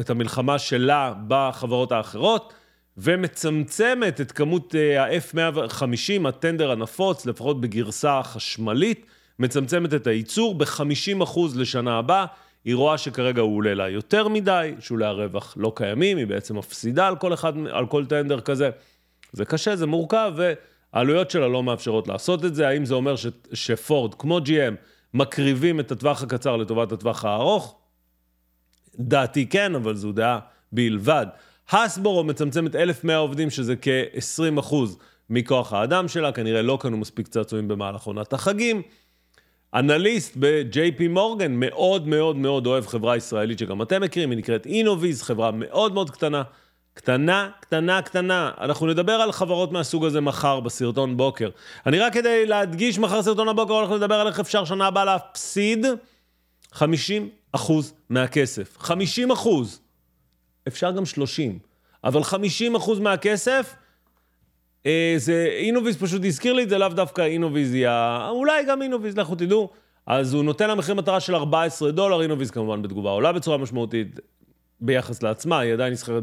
את 0.00 0.10
המלחמה 0.10 0.58
שלה 0.58 1.14
בחברות 1.28 1.92
האחרות, 1.92 2.52
ומצמצמת 2.96 4.20
את 4.20 4.32
כמות 4.32 4.74
אה, 4.74 5.04
ה-F150, 5.04 6.28
הטנדר 6.28 6.70
הנפוץ, 6.70 7.26
לפחות 7.26 7.60
בגרסה 7.60 8.20
חשמלית, 8.22 9.06
מצמצמת 9.38 9.94
את 9.94 10.06
הייצור 10.06 10.54
ב-50% 10.54 11.40
לשנה 11.56 11.98
הבאה. 11.98 12.26
היא 12.64 12.74
רואה 12.74 12.98
שכרגע 12.98 13.42
הוא 13.42 13.56
עולה 13.56 13.74
לה 13.74 13.88
יותר 13.88 14.28
מדי, 14.28 14.74
שולי 14.80 15.04
הרווח 15.04 15.54
לא 15.56 15.72
קיימים, 15.74 16.18
היא 16.18 16.26
בעצם 16.26 16.58
מפסידה 16.58 17.06
על 17.06 17.16
כל 17.16 17.34
אחד, 17.34 17.52
על 17.72 17.86
כל 17.86 18.06
טנדר 18.06 18.40
כזה. 18.40 18.70
זה 19.32 19.44
קשה, 19.44 19.76
זה 19.76 19.86
מורכב, 19.86 20.32
והעלויות 20.36 21.30
שלה 21.30 21.48
לא 21.48 21.62
מאפשרות 21.62 22.08
לעשות 22.08 22.44
את 22.44 22.54
זה. 22.54 22.68
האם 22.68 22.84
זה 22.84 22.94
אומר 22.94 23.16
ש, 23.16 23.26
שפורד, 23.52 24.14
כמו 24.14 24.38
GM, 24.38 24.74
מקריבים 25.14 25.80
את 25.80 25.92
הטווח 25.92 26.22
הקצר 26.22 26.56
לטובת 26.56 26.92
הטווח 26.92 27.24
הארוך? 27.24 27.76
דעתי 28.98 29.46
כן, 29.46 29.74
אבל 29.74 29.94
זו 29.94 30.12
דעה 30.12 30.38
בלבד. 30.72 31.26
הסבורו 31.70 32.24
מצמצמת 32.24 32.76
1,100 32.76 33.16
עובדים, 33.16 33.50
שזה 33.50 33.74
כ-20% 33.82 34.74
מכוח 35.30 35.72
האדם 35.72 36.08
שלה, 36.08 36.32
כנראה 36.32 36.62
לא 36.62 36.78
קנו 36.80 36.96
מספיק 36.96 37.28
צעצועים 37.28 37.68
במהלך 37.68 38.02
עונת 38.02 38.32
החגים. 38.32 38.82
אנליסט 39.74 40.36
ב-JP 40.38 41.08
מורגן 41.08 41.52
מאוד 41.52 42.08
מאוד 42.08 42.36
מאוד 42.36 42.66
אוהב 42.66 42.86
חברה 42.86 43.16
ישראלית 43.16 43.58
שגם 43.58 43.82
אתם 43.82 44.02
מכירים, 44.02 44.30
היא 44.30 44.38
נקראת 44.38 44.66
אינוויז, 44.66 45.22
חברה 45.22 45.50
מאוד 45.50 45.94
מאוד 45.94 46.10
קטנה. 46.10 46.42
קטנה, 46.94 47.50
קטנה, 47.60 48.02
קטנה. 48.02 48.50
אנחנו 48.60 48.86
נדבר 48.86 49.12
על 49.12 49.32
חברות 49.32 49.72
מהסוג 49.72 50.04
הזה 50.04 50.20
מחר 50.20 50.60
בסרטון 50.60 51.16
בוקר. 51.16 51.50
אני 51.86 51.98
רק 51.98 52.12
כדי 52.12 52.46
להדגיש, 52.46 52.98
מחר 52.98 53.22
סרטון 53.22 53.48
הבוקר 53.48 53.72
הולך 53.72 53.90
לדבר 53.90 54.14
על 54.14 54.26
איך 54.26 54.40
אפשר 54.40 54.64
שנה 54.64 54.86
הבאה 54.86 55.04
להפסיד 55.04 55.86
50 56.72 57.28
אחוז 57.52 57.94
מהכסף. 58.10 58.76
50 58.78 59.30
אחוז. 59.30 59.80
אפשר 60.68 60.90
גם 60.90 61.06
30, 61.06 61.58
אבל 62.04 62.22
50 62.22 62.74
אחוז 62.74 62.98
מהכסף, 62.98 63.74
זה, 65.16 65.48
אינוויז 65.58 65.96
פשוט 65.96 66.24
הזכיר 66.24 66.52
לי 66.52 66.62
את 66.62 66.68
זה, 66.68 66.78
לאו 66.78 66.88
דווקא 66.88 67.22
אינוויז 67.22 67.74
היא 67.74 67.88
ה... 67.88 68.28
אולי 68.30 68.64
גם 68.68 68.82
אינוויז, 68.82 69.18
לכו 69.18 69.34
תדעו. 69.34 69.70
אז 70.06 70.34
הוא 70.34 70.44
נותן 70.44 70.68
לה 70.68 70.74
מחיר 70.74 70.94
מטרה 70.94 71.20
של 71.20 71.34
14 71.34 71.90
דולר, 71.90 72.22
אינוויז 72.22 72.50
כמובן 72.50 72.82
בתגובה 72.82 73.10
עולה 73.10 73.32
בצורה 73.32 73.58
משמעותית 73.58 74.20
ביחס 74.80 75.22
לעצמה, 75.22 75.58
היא 75.58 75.72
עדיין 75.72 75.92
נסחרת 75.92 76.22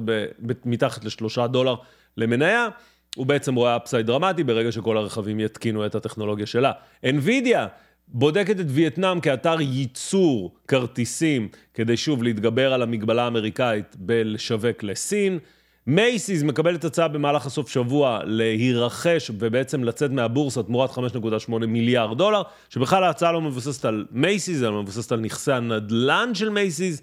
מתחת 0.66 1.06
לשלושה 1.06 1.48
דולר 1.48 1.76
למניה. 2.18 2.68
הוא 3.16 3.26
בעצם 3.26 3.56
רואה 3.56 3.76
upside 3.76 4.06
דרמטי 4.06 4.44
ברגע 4.44 4.72
שכל 4.72 4.98
הרכבים 4.98 5.40
יתקינו 5.40 5.86
את 5.86 5.96
הטכנולוגיה 5.96 6.46
שלה. 6.46 6.72
NVIDIA 7.06 7.60
בודקת 8.08 8.60
את 8.60 8.66
וייטנאם 8.68 9.20
כאתר 9.20 9.62
ייצור 9.62 10.56
כרטיסים, 10.68 11.48
כדי 11.74 11.98
שוב 11.98 12.24
להתגבר 12.24 12.74
על 12.74 12.82
המגבלה 12.82 13.24
האמריקאית 13.24 13.96
בלשווק 14.00 14.84
לסין. 14.84 15.40
Macy's 15.88 16.44
מקבלת 16.44 16.84
הצעה 16.84 17.08
במהלך 17.08 17.46
הסוף 17.46 17.70
שבוע 17.70 18.20
להירכש 18.24 19.32
ובעצם 19.40 19.84
לצאת 19.84 20.12
מהבורסה 20.12 20.64
תמורת 20.64 20.90
5.8 20.90 21.52
מיליארד 21.68 22.18
דולר, 22.18 22.42
שבכלל 22.70 23.04
ההצעה 23.04 23.32
לא 23.32 23.42
מבוססת 23.42 23.86
על 23.86 24.06
Macy's, 24.12 24.64
אלא 24.64 24.82
מבוססת 24.82 25.12
על 25.12 25.20
נכסי 25.20 25.52
הנדל"ן 25.52 26.30
של 26.34 26.50
Macy's. 26.50 27.02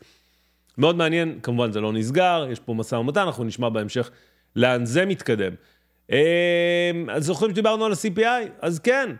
מאוד 0.79 0.97
מעניין, 0.97 1.39
כמובן 1.43 1.73
זה 1.73 1.81
לא 1.81 1.93
נסגר, 1.93 2.47
יש 2.51 2.61
פה 2.61 2.75
משא 2.75 2.95
ומתן, 2.95 3.21
אנחנו 3.21 3.45
נשמע 3.45 3.69
בהמשך 3.69 4.11
לאן 4.57 4.87
זה 4.87 5.07
מתקדם. 5.07 5.53
אז 6.09 6.17
אמ, 6.95 7.21
זוכרים 7.21 7.51
שדיברנו 7.51 7.85
על 7.85 7.93
ה-CPI? 7.93 8.49
אז 8.61 8.79
כן, 8.79 9.11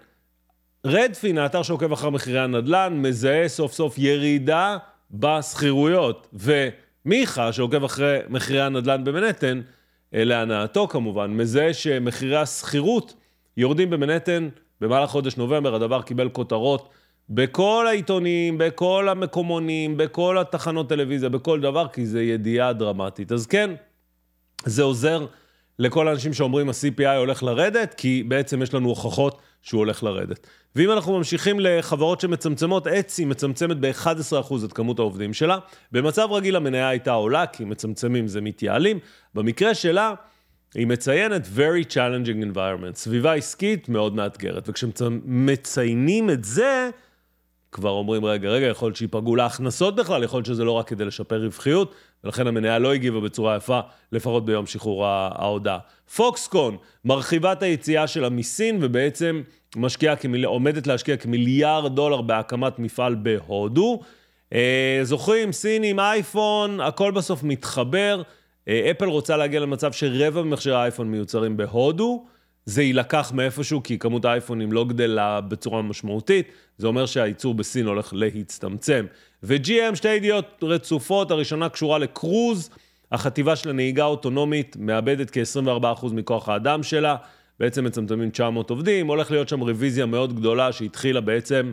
רדפין, 0.87 1.39
האתר 1.39 1.63
שעוקב 1.63 1.93
אחר 1.93 2.11
מחירי 2.11 2.41
הנדל"ן, 2.41 2.95
מזהה 2.97 3.49
סוף 3.49 3.73
סוף 3.73 3.99
ירידה 3.99 4.77
בשכירויות. 5.11 6.29
ומיכה, 7.09 7.53
שעוקב 7.53 7.85
אחרי 7.85 8.19
מחירי 8.29 8.61
הנדל"ן 8.61 9.05
במנהטן, 9.05 9.61
להנאתו 10.13 10.89
כמובן, 10.89 11.31
מזהה 11.31 11.75
שמחירי 11.75 12.37
השכירות 12.37 13.15
יורדים 13.57 13.91
במנהטן 13.91 14.49
במהלך 14.81 15.11
חודש 15.11 15.37
נובמבר, 15.37 15.75
הדבר 15.75 16.03
קיבל 16.03 16.29
כותרות 16.29 16.89
בכל 17.31 17.87
העיתונים, 17.89 18.59
בכל 18.59 19.09
המקומונים, 19.09 19.97
בכל 19.97 20.39
התחנות 20.39 20.89
טלוויזיה, 20.89 21.29
בכל 21.29 21.61
דבר, 21.61 21.89
כי 21.89 22.07
זו 22.07 22.19
ידיעה 22.19 22.73
דרמטית. 22.73 23.33
אז 23.33 23.47
כן, 23.47 23.71
זה 24.65 24.83
עוזר 24.83 25.27
לכל 25.79 26.09
האנשים 26.09 26.35
שאומרים 26.35 26.69
ה-CPI 26.69 27.17
הולך 27.19 27.43
לרדת, 27.43 27.95
כי 27.95 28.23
בעצם 28.29 28.63
יש 28.63 28.75
לנו 28.75 28.89
הוכחות 28.89 29.43
שהוא 29.63 29.79
הולך 29.79 30.03
לרדת. 30.03 30.47
ואם 30.77 30.91
אנחנו 30.91 31.17
ממשיכים 31.19 31.61
לחברות 31.61 32.21
שמצמצמות, 32.21 32.87
אצי 32.87 33.25
מצמצמת 33.25 33.77
ב-11% 33.81 34.65
את 34.65 34.73
כמות 34.73 34.99
העובדים 34.99 35.35
שלה. 35.35 35.59
במצב 35.93 36.29
רגיל 36.33 36.57
המניה 36.57 36.89
הייתה 36.89 37.13
עולה, 37.13 37.47
כי 37.47 37.65
מצמצמים 37.65 38.29
זה 38.29 38.41
מתייעלים. 38.41 38.99
במקרה 39.35 39.75
שלה, 39.75 40.15
היא 40.75 40.87
מציינת 40.87 41.47
very 41.57 41.93
challenging 41.93 42.55
environment, 42.55 42.95
סביבה 42.95 43.35
עסקית 43.35 43.89
מאוד 43.89 44.15
מאתגרת. 44.15 44.69
וכשמציינים 44.69 46.31
את 46.31 46.45
זה, 46.45 46.91
כבר 47.73 47.91
אומרים, 47.91 48.25
רגע, 48.25 48.49
רגע, 48.49 48.67
יכול 48.67 48.87
להיות 48.89 48.97
שייפגעו 48.97 49.37
להכנסות 49.37 49.97
בכלל, 49.97 50.25
יכול 50.25 50.39
להיות 50.39 50.47
שזה 50.47 50.65
לא 50.65 50.73
רק 50.73 50.89
כדי 50.89 51.05
לשפר 51.05 51.43
רווחיות, 51.43 51.95
ולכן 52.25 52.47
המניה 52.47 52.79
לא 52.79 52.95
הגיבה 52.95 53.21
בצורה 53.21 53.57
יפה, 53.57 53.81
לפחות 54.13 54.45
ביום 54.45 54.67
שחרור 54.67 55.07
ההודעה. 55.07 55.79
פוקסקון 56.17 56.77
מרחיבה 57.05 57.53
את 57.53 57.63
היציאה 57.63 58.07
שלה 58.07 58.29
מסין, 58.29 58.79
ובעצם 58.81 59.43
משקיעה 59.77 60.17
כמיל... 60.17 60.45
עומדת 60.45 60.87
להשקיע 60.87 61.17
כמיליארד 61.17 61.95
דולר 61.97 62.21
בהקמת 62.21 62.79
מפעל 62.79 63.15
בהודו. 63.15 64.01
אה, 64.53 65.01
זוכרים, 65.03 65.53
סינים, 65.53 66.01
אייפון, 66.01 66.81
הכל 66.81 67.11
בסוף 67.11 67.43
מתחבר. 67.43 68.23
אה, 68.69 68.91
אפל 68.91 69.05
רוצה 69.05 69.37
להגיע 69.37 69.61
למצב 69.61 69.93
שרבע 69.93 70.43
ממכשירי 70.43 70.77
האייפון 70.77 71.11
מיוצרים 71.11 71.57
בהודו. 71.57 72.27
זה 72.69 72.83
יילקח 72.83 73.33
מאיפשהו, 73.35 73.83
כי 73.83 73.99
כמות 73.99 74.25
האייפונים 74.25 74.73
לא 74.73 74.85
גדלה 74.85 75.41
בצורה 75.41 75.83
משמעותית, 75.83 76.49
זה 76.79 76.87
אומר 76.87 77.07
שהייצור 77.07 77.55
בסין 77.55 77.87
הולך 77.87 78.11
להצטמצם. 78.13 79.07
ו-GM, 79.43 79.95
שתי 79.95 80.09
ידיעות 80.09 80.63
רצופות, 80.63 81.31
הראשונה 81.31 81.69
קשורה 81.69 81.99
לקרוז, 81.99 82.71
החטיבה 83.13 83.57
של 83.57 83.71
הנהיגה 83.71 84.05
האוטונומית 84.05 84.77
מאבדת 84.79 85.31
כ-24% 85.31 86.07
מכוח 86.13 86.49
האדם 86.49 86.83
שלה, 86.83 87.17
בעצם 87.61 87.85
מצמצמים 87.85 88.31
900 88.31 88.71
עובדים, 88.71 89.07
הולך 89.07 89.31
להיות 89.31 89.49
שם 89.49 89.61
רוויזיה 89.61 90.07
מאוד 90.07 90.37
גדולה 90.37 90.73
שהתחילה 90.73 91.21
בעצם, 91.21 91.73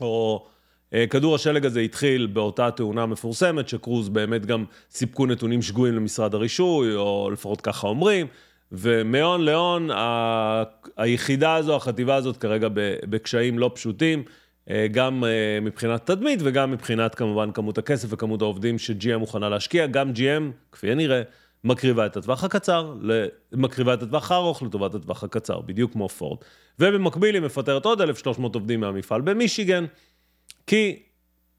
או 0.00 0.46
אה, 0.94 1.06
כדור 1.06 1.34
השלג 1.34 1.66
הזה 1.66 1.80
התחיל 1.80 2.26
באותה 2.26 2.70
תאונה 2.70 3.06
מפורסמת, 3.06 3.68
שקרוז 3.68 4.08
באמת 4.08 4.46
גם 4.46 4.64
סיפקו 4.90 5.26
נתונים 5.26 5.62
שגויים 5.62 5.94
למשרד 5.94 6.34
הרישוי, 6.34 6.94
או 6.94 7.30
לפחות 7.32 7.60
ככה 7.60 7.86
אומרים. 7.86 8.26
ומהון 8.72 9.40
להון, 9.40 9.90
ה... 9.90 10.62
היחידה 10.96 11.54
הזו, 11.54 11.76
החטיבה 11.76 12.14
הזאת 12.14 12.36
כרגע 12.36 12.68
בקשיים 13.08 13.58
לא 13.58 13.70
פשוטים, 13.74 14.22
אה, 14.70 14.86
גם 14.90 15.24
אה, 15.24 15.58
מבחינת 15.62 16.06
תדמית 16.06 16.40
וגם 16.42 16.70
מבחינת 16.70 17.14
כמובן 17.14 17.52
כמות 17.52 17.78
הכסף 17.78 18.08
וכמות 18.10 18.42
העובדים 18.42 18.78
ש-GM 18.78 19.16
מוכנה 19.18 19.48
להשקיע. 19.48 19.86
גם 19.86 20.10
GM, 20.10 20.72
כפי 20.72 20.92
הנראה, 20.92 21.22
מקריבה 21.64 22.06
את 22.06 22.16
הטווח 22.16 22.44
הקצר, 22.44 22.94
מקריבה 23.52 23.94
את 23.94 24.02
הטווח 24.02 24.32
הארוך 24.32 24.62
לטובת 24.62 24.94
הטווח 24.94 25.24
הקצר, 25.24 25.60
בדיוק 25.60 25.92
כמו 25.92 26.08
פורד. 26.08 26.38
ובמקביל 26.78 27.34
היא 27.34 27.42
מפטרת 27.42 27.84
עוד 27.84 28.00
1,300 28.00 28.54
עובדים 28.54 28.80
מהמפעל 28.80 29.20
במישיגן, 29.20 29.84
כי 30.66 31.02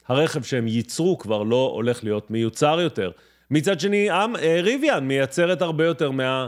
הרכב 0.08 0.44
שהם 0.44 0.68
ייצרו 0.68 1.18
כבר 1.18 1.44
לא 1.44 1.72
הולך 1.74 2.04
להיות 2.04 2.32
מיוצר 2.32 2.80
יותר. 2.82 3.12
מצד 3.52 3.80
שני, 3.80 4.12
אה, 4.12 4.26
ריביאן 4.62 5.08
מייצרת 5.08 5.62
הרבה 5.62 5.86
יותר 5.86 6.12
מה... 6.12 6.48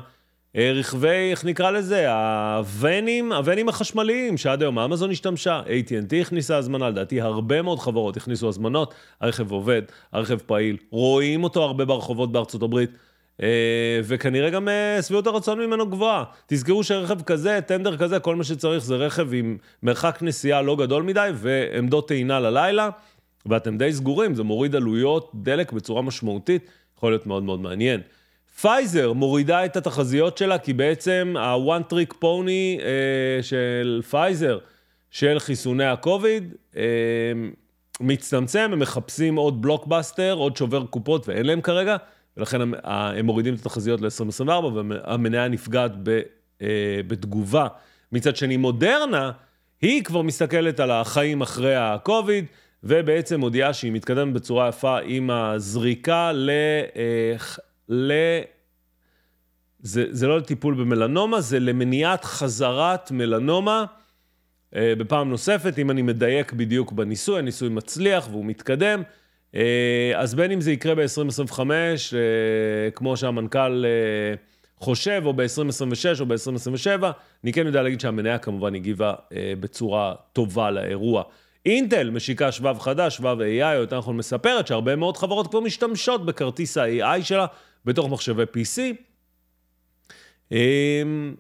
אה, 0.58 0.72
רכבי, 0.72 1.32
איך 1.32 1.46
נקרא 1.46 1.72
לזה, 1.72 2.14
הוונים, 2.14 3.34
הוונים 3.34 3.70
החשמליים, 3.70 4.38
שעד 4.38 4.62
היום 4.62 4.80
אמזון 4.80 5.12
השתמשה, 5.12 5.62
AT&T 5.66 6.16
הכניסה 6.22 6.58
הזמנה, 6.58 6.90
לדעתי 6.90 7.22
הרבה 7.22 7.62
מאוד 7.62 7.80
חברות 7.80 8.18
הכניסו 8.18 8.50
הזמנות, 8.50 8.94
הרכב 9.22 9.52
עובד, 9.52 9.82
הרכב 10.12 10.38
פעיל, 10.38 10.78
רואים 10.92 11.44
אותו 11.44 11.64
הרבה 11.64 11.86
ברחובות 11.86 12.32
בארצות 12.32 12.64
הברית, 12.64 12.90
אה, 13.42 14.00
וכנראה 14.04 14.50
גם 14.50 14.70
אה, 14.70 15.02
שביעות 15.02 15.28
הרצון 15.28 15.60
ממנו 15.60 15.90
גבוהה. 15.90 16.24
תזכרו 16.48 16.84
שרכב 16.84 17.22
כזה, 17.22 17.60
טנדר 17.68 17.98
כזה, 17.98 18.20
כל 18.20 18.36
מה 18.36 18.44
שצריך 18.44 18.84
זה 18.84 18.96
רכב 18.96 19.34
עם 19.34 19.58
מרחק 19.84 20.20
נסיעה 20.22 20.62
לא 20.62 20.76
גדול 20.76 21.04
מדי 21.04 21.30
ועמדות 21.34 22.08
טעינה 22.08 22.40
ללילה, 22.40 22.90
ואתם 23.46 23.78
די 23.78 23.94
סגורים, 23.94 24.36
זה 24.36 24.44
מוריד 24.44 24.76
עלויות 24.76 25.32
דלק 25.36 25.72
בצורה 25.72 26.02
משמעותית, 26.02 26.70
יכול 26.98 27.12
להיות 27.12 27.28
מאוד 27.28 27.44
מאוד 27.44 27.60
מעניין. 27.60 28.02
פייזר 28.62 29.14
מורידה 29.14 29.66
את 29.66 29.78
התחזיות 29.78 30.38
שלה, 30.38 30.58
כי 30.58 30.74
בעצם 30.74 31.34
ה-one 31.40 31.94
trick 31.94 32.14
pony 32.22 32.81
אה, 32.81 33.44
של 33.44 34.01
פייזר, 34.10 34.58
של 35.12 35.40
חיסוני 35.40 35.86
הקוביד, 35.86 36.53
אה, 36.77 36.81
מצטמצם, 38.00 38.70
הם 38.74 38.79
מחפשים 38.79 39.36
עוד 39.36 39.62
בלוקבאסטר, 39.62 40.34
עוד 40.34 40.58
שובר 40.58 40.86
קופות, 40.86 41.27
ואין 41.27 41.46
להם 41.46 41.62
כרגע, 41.62 41.98
ולכן 42.38 42.62
הם, 42.62 42.74
הם 42.84 43.25
מורידים 43.25 43.53
את 43.53 43.60
התחזיות 43.60 44.01
ל-2024, 44.01 44.50
והמניה 44.50 45.48
נפגעת 45.48 45.92
ב, 46.03 46.20
אה, 46.62 46.68
בתגובה. 47.08 47.68
מצד 48.12 48.36
שני, 48.36 48.58
מודרנה, 48.58 49.31
היא 49.81 50.03
כבר 50.03 50.22
מסתכלת 50.22 50.79
על 50.79 50.92
החיים 50.92 51.42
אחרי 51.42 51.75
הקוביד, 51.75 52.46
ובעצם 52.84 53.40
מודיעה 53.40 53.74
שהיא 53.74 53.92
מתקדמת 53.92 54.34
בצורה 54.34 54.70
יפה 54.70 54.98
עם 55.03 55.29
הזריקה 55.29 56.31
ל... 56.34 56.50
אה, 56.96 57.36
ל... 57.90 58.12
זה, 59.88 60.06
זה 60.10 60.28
לא 60.28 60.38
לטיפול 60.38 60.74
במלנומה, 60.74 61.42
זה 61.42 61.60
למניעת 61.60 62.26
חזרת 62.26 63.12
מלנומה 63.12 63.86
אה, 64.76 64.94
בפעם 64.98 65.30
נוספת, 65.30 65.80
אם 65.80 65.92
אני 65.92 66.02
מדייק 66.02 66.54
בדיוק 66.54 66.92
בניסוי, 66.92 67.40
הניסוי 67.40 67.70
מצליח 67.70 68.28
והוא 68.32 68.46
מתקדם. 68.46 69.02
אה, 69.56 70.12
אז 70.16 70.36
בין 70.36 70.52
אם 70.52 70.62
זה 70.62 70.72
יקרה 70.72 70.96
ב-2025, 70.96 71.60
אה, 71.60 72.92
כמו 72.96 73.18
שהמנכ"ל 73.18 73.86
חושב, 74.78 75.22
או 75.26 75.34
ב-2026 75.34 76.20
או 76.20 76.26
ב-2027, 76.26 77.04
אני 77.44 77.54
כן 77.54 77.68
יודע 77.68 77.82
להגיד 77.82 78.00
שהמניה 78.00 78.38
כמובן 78.38 78.76
הגיבה 78.76 79.14
בצורה 79.60 80.14
טובה 80.34 80.72
לאירוע. 80.72 81.24
אינטל 81.66 82.10
משיקה 82.10 82.52
שבב 82.52 82.80
חדש, 82.80 83.18
שבב 83.18 83.38
AI, 83.40 83.76
או 83.76 83.82
יותר 83.82 83.98
נכון 83.98 84.18
מספרת 84.18 84.68
שהרבה 84.68 84.96
מאוד 84.96 85.18
חברות 85.18 85.48
כבר 85.48 85.60
משתמשות 85.60 86.26
בכרטיס 86.26 86.78
ה-AI 86.78 87.24
שלה 87.24 87.46
בתוך 87.86 88.10
מחשבי 88.10 88.44
PC. 88.44 89.08
אמ, 90.51 91.36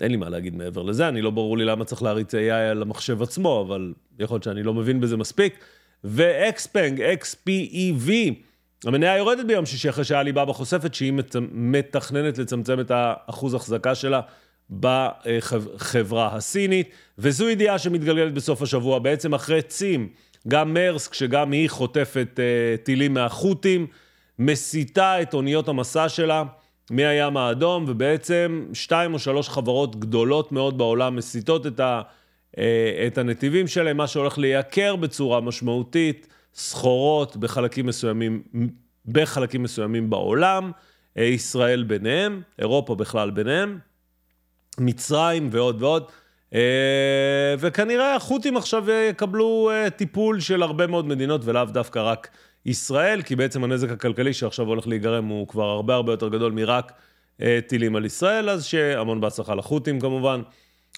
אין 0.00 0.10
לי 0.10 0.16
מה 0.16 0.28
להגיד 0.28 0.56
מעבר 0.56 0.82
לזה, 0.82 1.08
אני 1.08 1.22
לא 1.22 1.30
ברור 1.30 1.58
לי 1.58 1.64
למה 1.64 1.84
צריך 1.84 2.02
להריץ 2.02 2.34
AI 2.34 2.52
על 2.70 2.82
המחשב 2.82 3.22
עצמו, 3.22 3.64
אבל 3.68 3.94
יכול 4.18 4.34
להיות 4.34 4.42
שאני 4.42 4.62
לא 4.62 4.74
מבין 4.74 5.00
בזה 5.00 5.16
מספיק. 5.16 5.58
ו-Xpeng, 6.04 6.98
XPEV, 7.22 8.10
המניה 8.84 9.16
יורדת 9.16 9.46
ביום 9.46 9.66
שישי 9.66 9.88
אחרי 9.88 10.04
שעליבאבא 10.04 10.52
חושפת 10.52 10.94
שהיא 10.94 11.12
מתכננת 11.52 12.38
לצמצם 12.38 12.80
את 12.80 12.90
האחוז 12.94 13.54
החזקה 13.54 13.94
שלה 13.94 14.20
בחברה 14.70 16.36
הסינית, 16.36 16.90
וזו 17.18 17.48
ידיעה 17.48 17.78
שמתגלגלת 17.78 18.34
בסוף 18.34 18.62
השבוע, 18.62 18.98
בעצם 18.98 19.34
אחרי 19.34 19.62
צים, 19.62 20.08
גם 20.48 20.74
מרסק, 20.74 21.14
שגם 21.14 21.52
היא 21.52 21.70
חוטפת 21.70 22.28
uh, 22.36 22.84
טילים 22.84 23.14
מהחות'ים, 23.14 23.86
מסיטה 24.38 25.22
את 25.22 25.34
אוניות 25.34 25.68
המסע 25.68 26.08
שלה 26.08 26.44
מהים 26.90 27.36
האדום, 27.36 27.84
ובעצם 27.88 28.66
שתיים 28.72 29.14
או 29.14 29.18
שלוש 29.18 29.48
חברות 29.48 30.00
גדולות 30.00 30.52
מאוד 30.52 30.78
בעולם 30.78 31.16
מסיטות 31.16 31.66
את, 31.66 31.80
ה, 31.80 32.02
uh, 32.56 32.58
את 33.06 33.18
הנתיבים 33.18 33.66
שלהם, 33.66 33.96
מה 33.96 34.06
שהולך 34.06 34.38
לייקר 34.38 34.96
בצורה 34.96 35.40
משמעותית 35.40 36.26
סחורות 36.54 37.36
בחלקים 37.36 37.86
מסוימים, 37.86 38.42
בחלקים 39.06 39.62
מסוימים 39.62 40.10
בעולם, 40.10 40.70
uh, 41.18 41.20
ישראל 41.20 41.82
ביניהם, 41.82 42.42
אירופה 42.58 42.94
בכלל 42.94 43.30
ביניהם. 43.30 43.78
מצרים 44.78 45.48
ועוד 45.52 45.82
ועוד. 45.82 46.04
אה, 46.54 47.54
וכנראה 47.58 48.14
החות'ים 48.14 48.56
עכשיו 48.56 48.90
יקבלו 48.90 49.70
אה, 49.72 49.90
טיפול 49.90 50.40
של 50.40 50.62
הרבה 50.62 50.86
מאוד 50.86 51.06
מדינות 51.06 51.40
ולאו 51.44 51.64
דווקא 51.64 51.98
רק 51.98 52.28
ישראל, 52.66 53.22
כי 53.22 53.36
בעצם 53.36 53.64
הנזק 53.64 53.90
הכלכלי 53.90 54.32
שעכשיו 54.32 54.66
הולך 54.66 54.86
להיגרם 54.86 55.26
הוא 55.26 55.48
כבר 55.48 55.64
הרבה 55.64 55.94
הרבה 55.94 56.12
יותר 56.12 56.28
גדול 56.28 56.52
מרק 56.52 56.92
אה, 57.42 57.58
טילים 57.68 57.96
על 57.96 58.04
ישראל, 58.04 58.50
אז 58.50 58.64
שהמון 58.64 59.20
בהצלחה 59.20 59.54
לחות'ים 59.54 60.00
כמובן. 60.00 60.42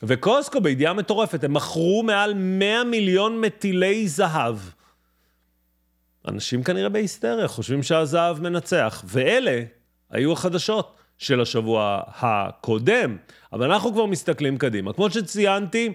וקוסקו 0.02 0.60
בידיעה 0.60 0.92
מטורפת, 0.92 1.44
הם 1.44 1.52
מכרו 1.52 2.02
מעל 2.02 2.34
100 2.34 2.84
מיליון 2.84 3.40
מטילי 3.40 4.08
זהב. 4.08 4.56
אנשים 6.28 6.62
כנראה 6.62 6.88
בהיסטריה, 6.88 7.48
חושבים 7.48 7.82
שהזהב 7.82 8.40
מנצח, 8.40 9.04
ואלה 9.06 9.62
היו 10.10 10.32
החדשות. 10.32 10.98
של 11.18 11.40
השבוע 11.40 12.02
הקודם, 12.06 13.16
אבל 13.52 13.72
אנחנו 13.72 13.92
כבר 13.92 14.06
מסתכלים 14.06 14.58
קדימה. 14.58 14.92
כמו 14.92 15.10
שציינתי, 15.10 15.92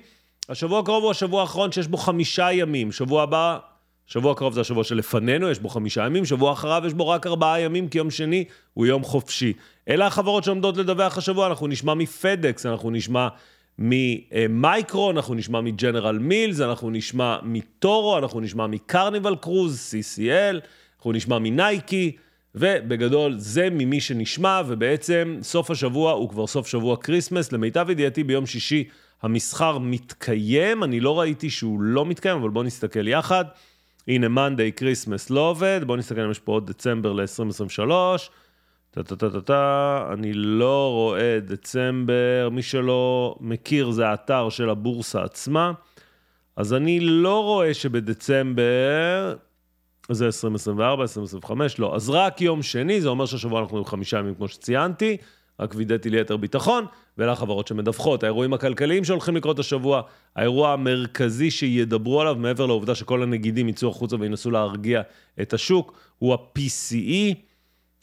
השבוע 0.49 0.79
הקרוב 0.79 1.03
הוא 1.03 1.12
השבוע 1.12 1.41
האחרון 1.41 1.71
שיש 1.71 1.88
בו 1.88 1.97
חמישה 1.97 2.51
ימים. 2.51 2.91
שבוע 2.91 3.23
הבא, 3.23 3.59
שבוע 4.07 4.31
הקרוב 4.31 4.53
זה 4.53 4.61
השבוע 4.61 4.83
שלפנינו, 4.83 5.49
יש 5.49 5.59
בו 5.59 5.69
חמישה 5.69 6.05
ימים, 6.05 6.25
שבוע 6.25 6.53
אחריו 6.53 6.83
יש 6.85 6.93
בו 6.93 7.07
רק 7.07 7.27
ארבעה 7.27 7.59
ימים, 7.59 7.87
כי 7.87 7.97
יום 7.97 8.11
שני 8.11 8.45
הוא 8.73 8.85
יום 8.85 9.03
חופשי. 9.03 9.53
אלה 9.89 10.07
החברות 10.07 10.43
שעומדות 10.43 10.77
לדווח 10.77 11.17
השבוע, 11.17 11.47
אנחנו 11.47 11.67
נשמע 11.67 11.93
מפדקס, 11.93 12.65
אנחנו 12.65 12.91
נשמע 12.91 13.27
ממייקרו, 13.79 15.11
אנחנו 15.11 15.33
נשמע 15.33 15.61
מג'נרל 15.61 16.17
מילס, 16.17 16.59
אנחנו 16.59 16.89
נשמע 16.89 17.37
מטורו, 17.43 18.17
אנחנו 18.17 18.39
נשמע 18.39 18.67
מקרניבל 18.67 19.35
קרוז, 19.35 19.93
CCL, 19.93 20.59
אנחנו 20.97 21.11
נשמע 21.11 21.39
מנייקי. 21.39 22.11
ובגדול 22.55 23.35
זה 23.37 23.67
ממי 23.71 24.01
שנשמע, 24.01 24.61
ובעצם 24.67 25.37
סוף 25.41 25.71
השבוע 25.71 26.11
הוא 26.11 26.29
כבר 26.29 26.47
סוף 26.47 26.67
שבוע 26.67 26.97
Christmas. 26.97 27.51
למיטב 27.51 27.89
ידיעתי 27.89 28.23
ביום 28.23 28.45
שישי 28.45 28.83
המסחר 29.21 29.77
מתקיים, 29.77 30.83
אני 30.83 30.99
לא 30.99 31.19
ראיתי 31.19 31.49
שהוא 31.49 31.81
לא 31.81 32.05
מתקיים, 32.05 32.37
אבל 32.37 32.49
בואו 32.49 32.63
נסתכל 32.63 33.07
יחד. 33.07 33.45
הנה, 34.07 34.27
Monday, 34.27 34.71
Christmas 34.71 35.29
לא 35.29 35.49
עובד, 35.49 35.81
בואו 35.85 35.97
נסתכל 35.97 36.21
אם 36.21 36.31
יש 36.31 36.39
פה 36.39 36.51
עוד 36.51 36.67
דצמבר 36.67 37.13
ל-2023. 37.13 37.91
טה-טה-טה-טה, 38.91 40.07
אני 40.13 40.33
לא 40.33 40.91
רואה 40.91 41.39
דצמבר, 41.39 42.49
מי 42.51 42.61
שלא 42.61 43.35
מכיר 43.39 43.91
זה 43.91 44.07
האתר 44.07 44.49
של 44.49 44.69
הבורסה 44.69 45.23
עצמה. 45.23 45.71
אז 46.55 46.73
אני 46.73 46.99
לא 46.99 47.43
רואה 47.43 47.73
שבדצמבר, 47.73 49.35
זה 50.09 50.25
2024, 50.25 51.01
2025, 51.01 51.79
לא. 51.79 51.95
אז 51.95 52.09
רק 52.09 52.41
יום 52.41 52.63
שני, 52.63 53.01
זה 53.01 53.09
אומר 53.09 53.25
שהשבוע 53.25 53.61
אנחנו 53.61 53.77
עם 53.77 53.85
חמישה 53.85 54.17
ימים 54.17 54.35
כמו 54.35 54.47
שציינתי, 54.47 55.17
רק 55.59 55.73
וידאתי 55.75 56.09
ליתר 56.09 56.37
ביטחון, 56.37 56.85
ולחברות 57.17 57.67
שמדווחות. 57.67 58.23
האירועים 58.23 58.53
הכלכליים 58.53 59.03
שהולכים 59.03 59.35
לקרות 59.35 59.59
השבוע, 59.59 60.01
האירוע 60.35 60.73
המרכזי 60.73 61.51
שידברו 61.51 62.21
עליו, 62.21 62.35
מעבר 62.35 62.65
לעובדה 62.65 62.95
שכל 62.95 63.23
הנגידים 63.23 63.69
יצאו 63.69 63.89
החוצה 63.89 64.15
וינסו 64.19 64.51
להרגיע 64.51 65.01
את 65.41 65.53
השוק, 65.53 65.93
הוא 66.19 66.33
ה-PCE, 66.33 67.35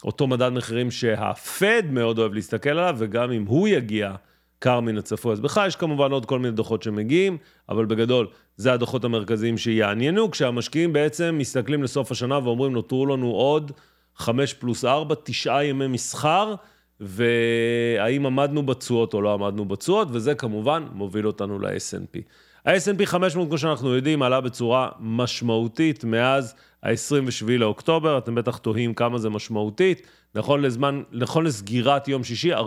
אותו 0.05 0.27
מדד 0.27 0.49
מחירים 0.49 0.91
שהפד 0.91 1.83
מאוד 1.91 2.19
אוהב 2.19 2.35
להסתכל 2.35 2.71
עליו, 2.71 2.97
וגם 2.99 3.33
אם 3.33 3.45
הוא 3.47 3.69
יגיע 3.69 4.15
קר 4.59 4.81
מן 4.81 4.99
הצפוי, 4.99 5.33
אז 5.33 5.41
בכלל 5.41 5.69
יש 5.69 5.77
כמובן 5.77 6.13
עוד 6.13 6.27
כל 6.27 6.39
מיני 6.39 6.55
דוחות 6.55 6.83
שמגיעים, 6.83 7.39
אבל 7.69 7.85
בגדול, 7.85 8.27
זה 8.57 8.73
הדוחות 8.73 9.05
המרכזיים 9.05 9.59
שיעניינו, 9.59 10.31
כשהמשקיעים 10.31 10.93
בעצם 10.93 11.35
מסתכלים 11.39 11.83
לסוף 11.83 12.11
השנה 12.11 12.39
ואומרים, 12.39 12.73
נותרו 12.73 13.07
לנו 13.07 13.31
עוד 13.31 13.73
5 14.17 14.55
פלוס 14.55 14.85
4, 14.85 15.15
תשעה 15.25 15.65
ימי 15.65 15.87
מסחר, 15.87 16.55
והאם 17.01 18.27
עמדנו 18.27 18.63
בתשואות 18.63 19.15
או 19.15 19.23
לא 19.23 19.35
עמדנו 19.35 19.65
בתשואות, 19.65 20.09
וזה 20.11 20.35
כמובן 20.35 20.87
מוביל 20.93 21.27
אותנו 21.27 21.59
ל-S&P. 21.59 22.19
ה-S&P 22.65 23.07
500, 23.07 23.49
כמו 23.49 23.59
שאנחנו 23.59 23.95
יודעים, 23.95 24.23
עלה 24.23 24.41
בצורה 24.41 24.89
משמעותית 25.01 26.05
מאז 26.05 26.55
ה-27 26.83 27.47
לאוקטובר, 27.49 28.19
אתם 28.19 28.35
בטח 28.35 28.57
תוהים 28.57 28.95
כמה 28.95 29.19
זה 29.19 29.31
משמעותית, 29.31 30.07
נכון 30.35 30.63
לזמן, 30.63 31.03
נכון 31.13 31.45
לסגירת 31.45 32.09
יום 32.09 32.25
שישי, 32.25 32.55
14.7 32.55 32.59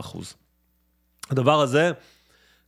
אחוז. 0.00 0.34
הדבר 1.30 1.60
הזה 1.60 1.92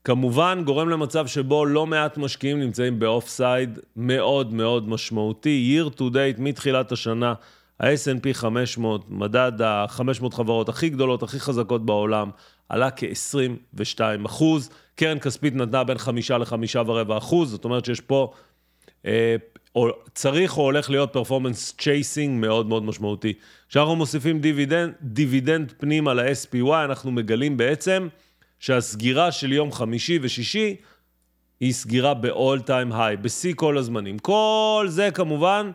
כמובן 0.04 0.62
גורם 0.64 0.88
למצב 0.88 1.26
שבו 1.26 1.66
לא 1.66 1.86
מעט 1.86 2.18
משקיעים 2.18 2.60
נמצאים 2.60 2.98
באוף 2.98 3.28
סייד 3.28 3.78
מאוד 3.96 4.52
מאוד 4.52 4.88
משמעותי. 4.88 5.80
year 5.80 5.98
to 5.98 6.00
date 6.00 6.40
מתחילת 6.40 6.92
השנה, 6.92 7.34
ה-S&P 7.80 8.34
500, 8.34 9.10
מדד 9.10 9.62
ה-500 9.62 10.34
חברות 10.34 10.68
הכי 10.68 10.88
גדולות, 10.88 11.22
הכי 11.22 11.40
חזקות 11.40 11.86
בעולם, 11.86 12.30
עלה 12.68 12.90
כ-22 12.90 14.00
אחוז. 14.26 14.70
קרן 14.94 15.18
כספית 15.18 15.54
נתנה 15.54 15.84
בין 15.84 15.98
5 15.98 16.30
ל-5 16.30 16.54
ורבע 16.86 17.18
אחוז, 17.18 17.50
זאת 17.50 17.64
אומרת 17.64 17.84
שיש 17.84 18.00
פה, 18.00 18.32
אה, 19.06 19.36
או, 19.74 19.88
צריך 20.14 20.56
או 20.58 20.62
הולך 20.62 20.90
להיות 20.90 21.12
performance 21.12 21.74
chasing 21.78 22.40
מאוד 22.40 22.66
מאוד 22.66 22.82
משמעותי. 22.82 23.32
כשאנחנו 23.68 23.96
מוסיפים 23.96 24.40
דיבידנד, 24.40 24.92
דיבידנד 25.02 25.72
פנימה 25.78 26.14
ל-SPY, 26.14 26.84
אנחנו 26.84 27.10
מגלים 27.10 27.56
בעצם 27.56 28.08
שהסגירה 28.58 29.32
של 29.32 29.52
יום 29.52 29.72
חמישי 29.72 30.18
ושישי 30.22 30.76
היא 31.60 31.72
סגירה 31.72 32.14
ב-all 32.14 32.60
time 32.66 32.92
high, 32.92 33.16
בשיא 33.22 33.54
כל 33.56 33.78
הזמנים. 33.78 34.18
כל 34.18 34.86
זה 34.88 35.10
כמובן 35.10 35.70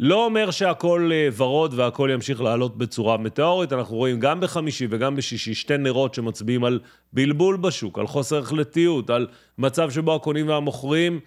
לא 0.00 0.24
אומר 0.24 0.50
שהכל 0.50 1.10
אה, 1.12 1.28
ורוד 1.36 1.74
והכל 1.74 2.10
ימשיך 2.12 2.40
לעלות 2.40 2.78
בצורה 2.78 3.16
מטאורית, 3.16 3.72
אנחנו 3.72 3.96
רואים 3.96 4.20
גם 4.20 4.40
בחמישי 4.40 4.86
וגם 4.90 5.16
בשישי 5.16 5.54
שתי 5.54 5.78
נרות 5.78 6.14
שמצביעים 6.14 6.64
על 6.64 6.80
בלבול 7.12 7.56
בשוק, 7.56 7.98
על 7.98 8.06
חוסר 8.06 8.38
החלטיות, 8.38 9.10
על 9.10 9.26
מצב 9.58 9.90
שבו 9.90 10.14
הקונים 10.14 10.48
והמוכרים 10.48 11.20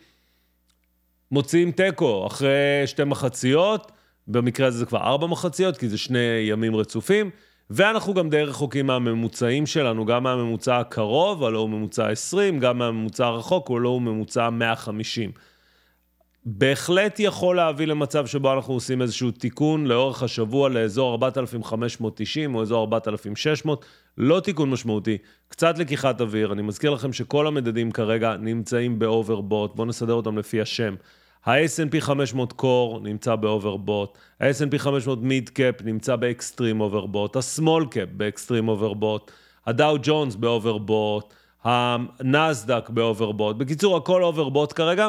מוציאים 1.32 1.72
תיקו 1.72 2.28
אחרי 2.28 2.84
שתי 2.86 3.04
מחציות, 3.04 3.92
במקרה 4.28 4.68
הזה 4.68 4.78
זה 4.78 4.86
כבר 4.86 5.00
ארבע 5.00 5.28
מחציות, 5.28 5.78
כי 5.78 5.90
זה 5.90 5.98
שני 5.98 6.20
ימים 6.50 6.76
רצופים. 6.76 7.30
ואנחנו 7.70 8.14
גם 8.14 8.30
די 8.30 8.44
רחוקים 8.44 8.88
מהממוצעים 8.88 9.66
שלנו, 9.66 10.06
גם 10.06 10.24
מהממוצע 10.24 10.78
הקרוב, 10.78 11.44
הלוא 11.44 11.62
הוא 11.62 11.70
ממוצע 11.70 12.08
20, 12.10 12.60
גם 12.60 12.78
מהממוצע 12.78 13.26
הרחוק, 13.26 13.72
הלוא 13.72 13.92
הוא 13.92 14.02
ממוצע 14.02 14.50
150. 14.50 15.32
בהחלט 16.50 17.20
יכול 17.20 17.56
להביא 17.56 17.88
למצב 17.88 18.26
שבו 18.28 18.54
אנחנו 18.54 18.74
עושים 18.74 19.02
איזשהו 19.02 19.32
תיקון 19.32 19.86
לאורך 19.86 20.24
השבוע 20.24 20.70
לאזור 20.70 21.12
4,590 21.12 22.56
או 22.56 22.62
אזור 22.62 22.82
4,600, 22.82 23.86
לא 24.18 24.40
תיקון 24.40 24.70
משמעותי, 24.70 25.18
קצת 25.48 25.80
לקיחת 25.80 26.22
אוויר. 26.22 26.54
אני 26.54 26.62
מזכיר 26.62 26.92
לכם 26.92 27.14
שכל 27.14 27.48
המדדים 27.48 27.92
כרגע 27.92 28.36
נמצאים 28.38 29.00
ב 29.00 29.06
overbought, 29.06 29.76
בואו 29.76 29.88
נסדר 29.88 30.14
אותם 30.14 30.38
לפי 30.38 30.62
השם. 30.62 30.96
ה-S&P 31.46 32.02
500 32.02 32.54
Core 32.62 33.00
נמצא 33.04 33.36
ב 33.36 33.43
overbought, 33.43 34.18
ה-S&P 34.42 34.78
500 34.78 35.24
Mid 35.24 35.50
Cap 35.50 35.76
נמצא 35.84 36.16
ב 36.16 36.24
extreme 36.24 36.82
overbought, 36.82 37.36
ה- 37.36 37.51
small 37.51 37.88
cap 37.92 38.10
ב 38.12 38.19
extreme 38.19 38.68
overbought, 38.68 39.32
הדאו 39.66 39.98
ג'ונס 40.04 40.36
ב 40.36 40.44
overbought, 40.44 41.34
הנסדק 41.64 42.90
ב 42.90 42.95
overbought. 42.95 43.56
בקיצור, 43.56 43.98
הכל 43.98 44.24
overbought 44.24 44.74
כרגע. 44.74 45.08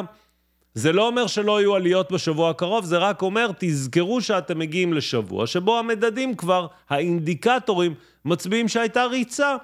זה 0.73 0.91
לא 0.91 1.07
אומר 1.07 1.27
שלא 1.27 1.61
יהיו 1.61 1.75
עליות 1.75 2.11
בשבוע 2.11 2.49
הקרוב, 2.49 2.85
זה 2.85 2.97
רק 2.97 3.21
אומר, 3.21 3.51
תזכרו 3.59 4.21
שאתם 4.21 4.59
מגיעים 4.59 4.93
לשבוע 4.93 5.47
שבו 5.47 5.79
המדדים 5.79 6.35
כבר, 6.35 6.67
האינדיקטורים, 6.89 7.93
מצביעים 8.25 8.67
שהייתה 8.67 9.05
ריצה. 9.05 9.55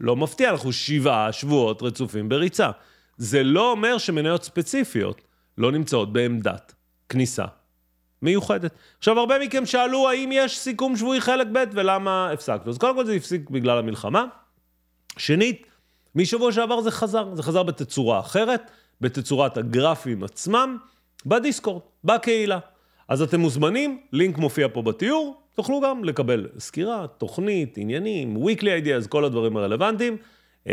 לא 0.00 0.16
מפתיע, 0.16 0.50
אנחנו 0.50 0.72
שבעה 0.72 1.32
שבועות 1.32 1.82
רצופים 1.82 2.28
בריצה. 2.28 2.70
זה 3.16 3.42
לא 3.42 3.70
אומר 3.70 3.98
שמניות 3.98 4.44
ספציפיות 4.44 5.20
לא 5.58 5.72
נמצאות 5.72 6.12
בעמדת 6.12 6.74
כניסה 7.08 7.44
מיוחדת. 8.22 8.74
עכשיו, 8.98 9.18
הרבה 9.18 9.38
מכם 9.38 9.66
שאלו 9.66 10.08
האם 10.08 10.30
יש 10.32 10.58
סיכום 10.58 10.96
שבועי 10.96 11.20
חלק 11.20 11.46
ב' 11.52 11.64
ולמה 11.72 12.30
הפסקנו. 12.30 12.70
אז 12.70 12.78
קודם 12.78 12.94
כל 12.94 13.04
זה 13.04 13.12
הפסיק 13.12 13.50
בגלל 13.50 13.78
המלחמה. 13.78 14.24
שנית, 15.16 15.66
משבוע 16.14 16.52
שעבר 16.52 16.80
זה 16.80 16.90
חזר, 16.90 17.34
זה 17.34 17.42
חזר 17.42 17.62
בתצורה 17.62 18.20
אחרת, 18.20 18.70
בתצורת 19.02 19.56
הגרפים 19.56 20.24
עצמם, 20.24 20.76
בדיסקורד, 21.26 21.82
בקהילה. 22.04 22.58
אז 23.08 23.22
אתם 23.22 23.40
מוזמנים, 23.40 24.00
לינק 24.12 24.38
מופיע 24.38 24.68
פה 24.72 24.82
בתיאור, 24.82 25.42
תוכלו 25.54 25.80
גם 25.80 26.04
לקבל 26.04 26.48
סקירה, 26.58 27.06
תוכנית, 27.18 27.74
עניינים, 27.78 28.36
weekly 28.36 28.84
ideas, 28.84 29.08
כל 29.08 29.24
הדברים 29.24 29.56
הרלוונטיים. 29.56 30.16
אמ, 30.66 30.72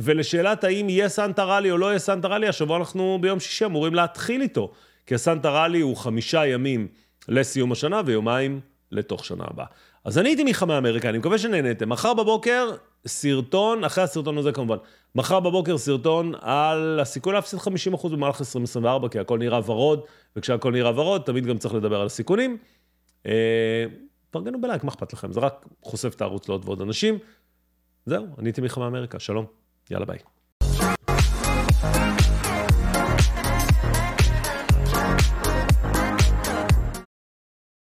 ולשאלת 0.00 0.64
האם 0.64 0.88
יהיה 0.88 1.08
סנטה 1.08 1.44
ראלי 1.44 1.70
או 1.70 1.78
לא 1.78 1.86
יהיה 1.86 1.98
סנטה 1.98 2.28
ראלי, 2.28 2.48
השבוע 2.48 2.78
אנחנו 2.78 3.18
ביום 3.20 3.40
שישי 3.40 3.64
אמורים 3.64 3.94
להתחיל 3.94 4.42
איתו, 4.42 4.72
כי 5.06 5.14
הסנטה 5.14 5.50
ראלי 5.50 5.80
הוא 5.80 5.96
חמישה 5.96 6.46
ימים 6.46 6.88
לסיום 7.28 7.72
השנה 7.72 8.00
ויומיים 8.06 8.60
לתוך 8.92 9.24
שנה 9.24 9.44
הבאה. 9.50 9.66
אז 10.04 10.18
אני 10.18 10.28
הייתי 10.28 10.44
מחמי 10.44 10.78
אמריקה, 10.78 11.08
אני 11.08 11.18
מקווה 11.18 11.38
שנהנתם. 11.38 11.88
מחר 11.88 12.14
בבוקר 12.14 12.70
סרטון, 13.06 13.84
אחרי 13.84 14.04
הסרטון 14.04 14.38
הזה 14.38 14.52
כמובן, 14.52 14.76
מחר 15.14 15.40
בבוקר 15.40 15.78
סרטון 15.78 16.32
על 16.40 17.00
הסיכוי 17.00 17.32
להפסיד 17.32 17.58
50% 17.58 18.08
במהלך 18.08 18.40
2024, 18.40 19.08
כי 19.08 19.18
הכל 19.18 19.38
נראה 19.38 19.70
ורוד, 19.70 20.00
וכשהכל 20.36 20.72
נראה 20.72 21.00
ורוד, 21.00 21.22
תמיד 21.22 21.46
גם 21.46 21.58
צריך 21.58 21.74
לדבר 21.74 22.00
על 22.00 22.06
הסיכונים. 22.06 22.58
אה, 23.26 23.84
תארגנו 24.30 24.60
בלייק, 24.60 24.84
מה 24.84 24.90
אכפת 24.90 25.12
לכם? 25.12 25.32
זה 25.32 25.40
רק 25.40 25.66
חושף 25.82 26.14
את 26.14 26.20
הערוץ 26.20 26.48
לעוד 26.48 26.62
ועוד 26.64 26.80
אנשים. 26.80 27.18
זהו, 28.06 28.26
אני 28.38 28.48
הייתי 28.48 28.60
מחמי 28.60 28.86
אמריקה, 28.86 29.18
שלום, 29.18 29.46
יאללה 29.90 30.06
ביי. 30.06 30.18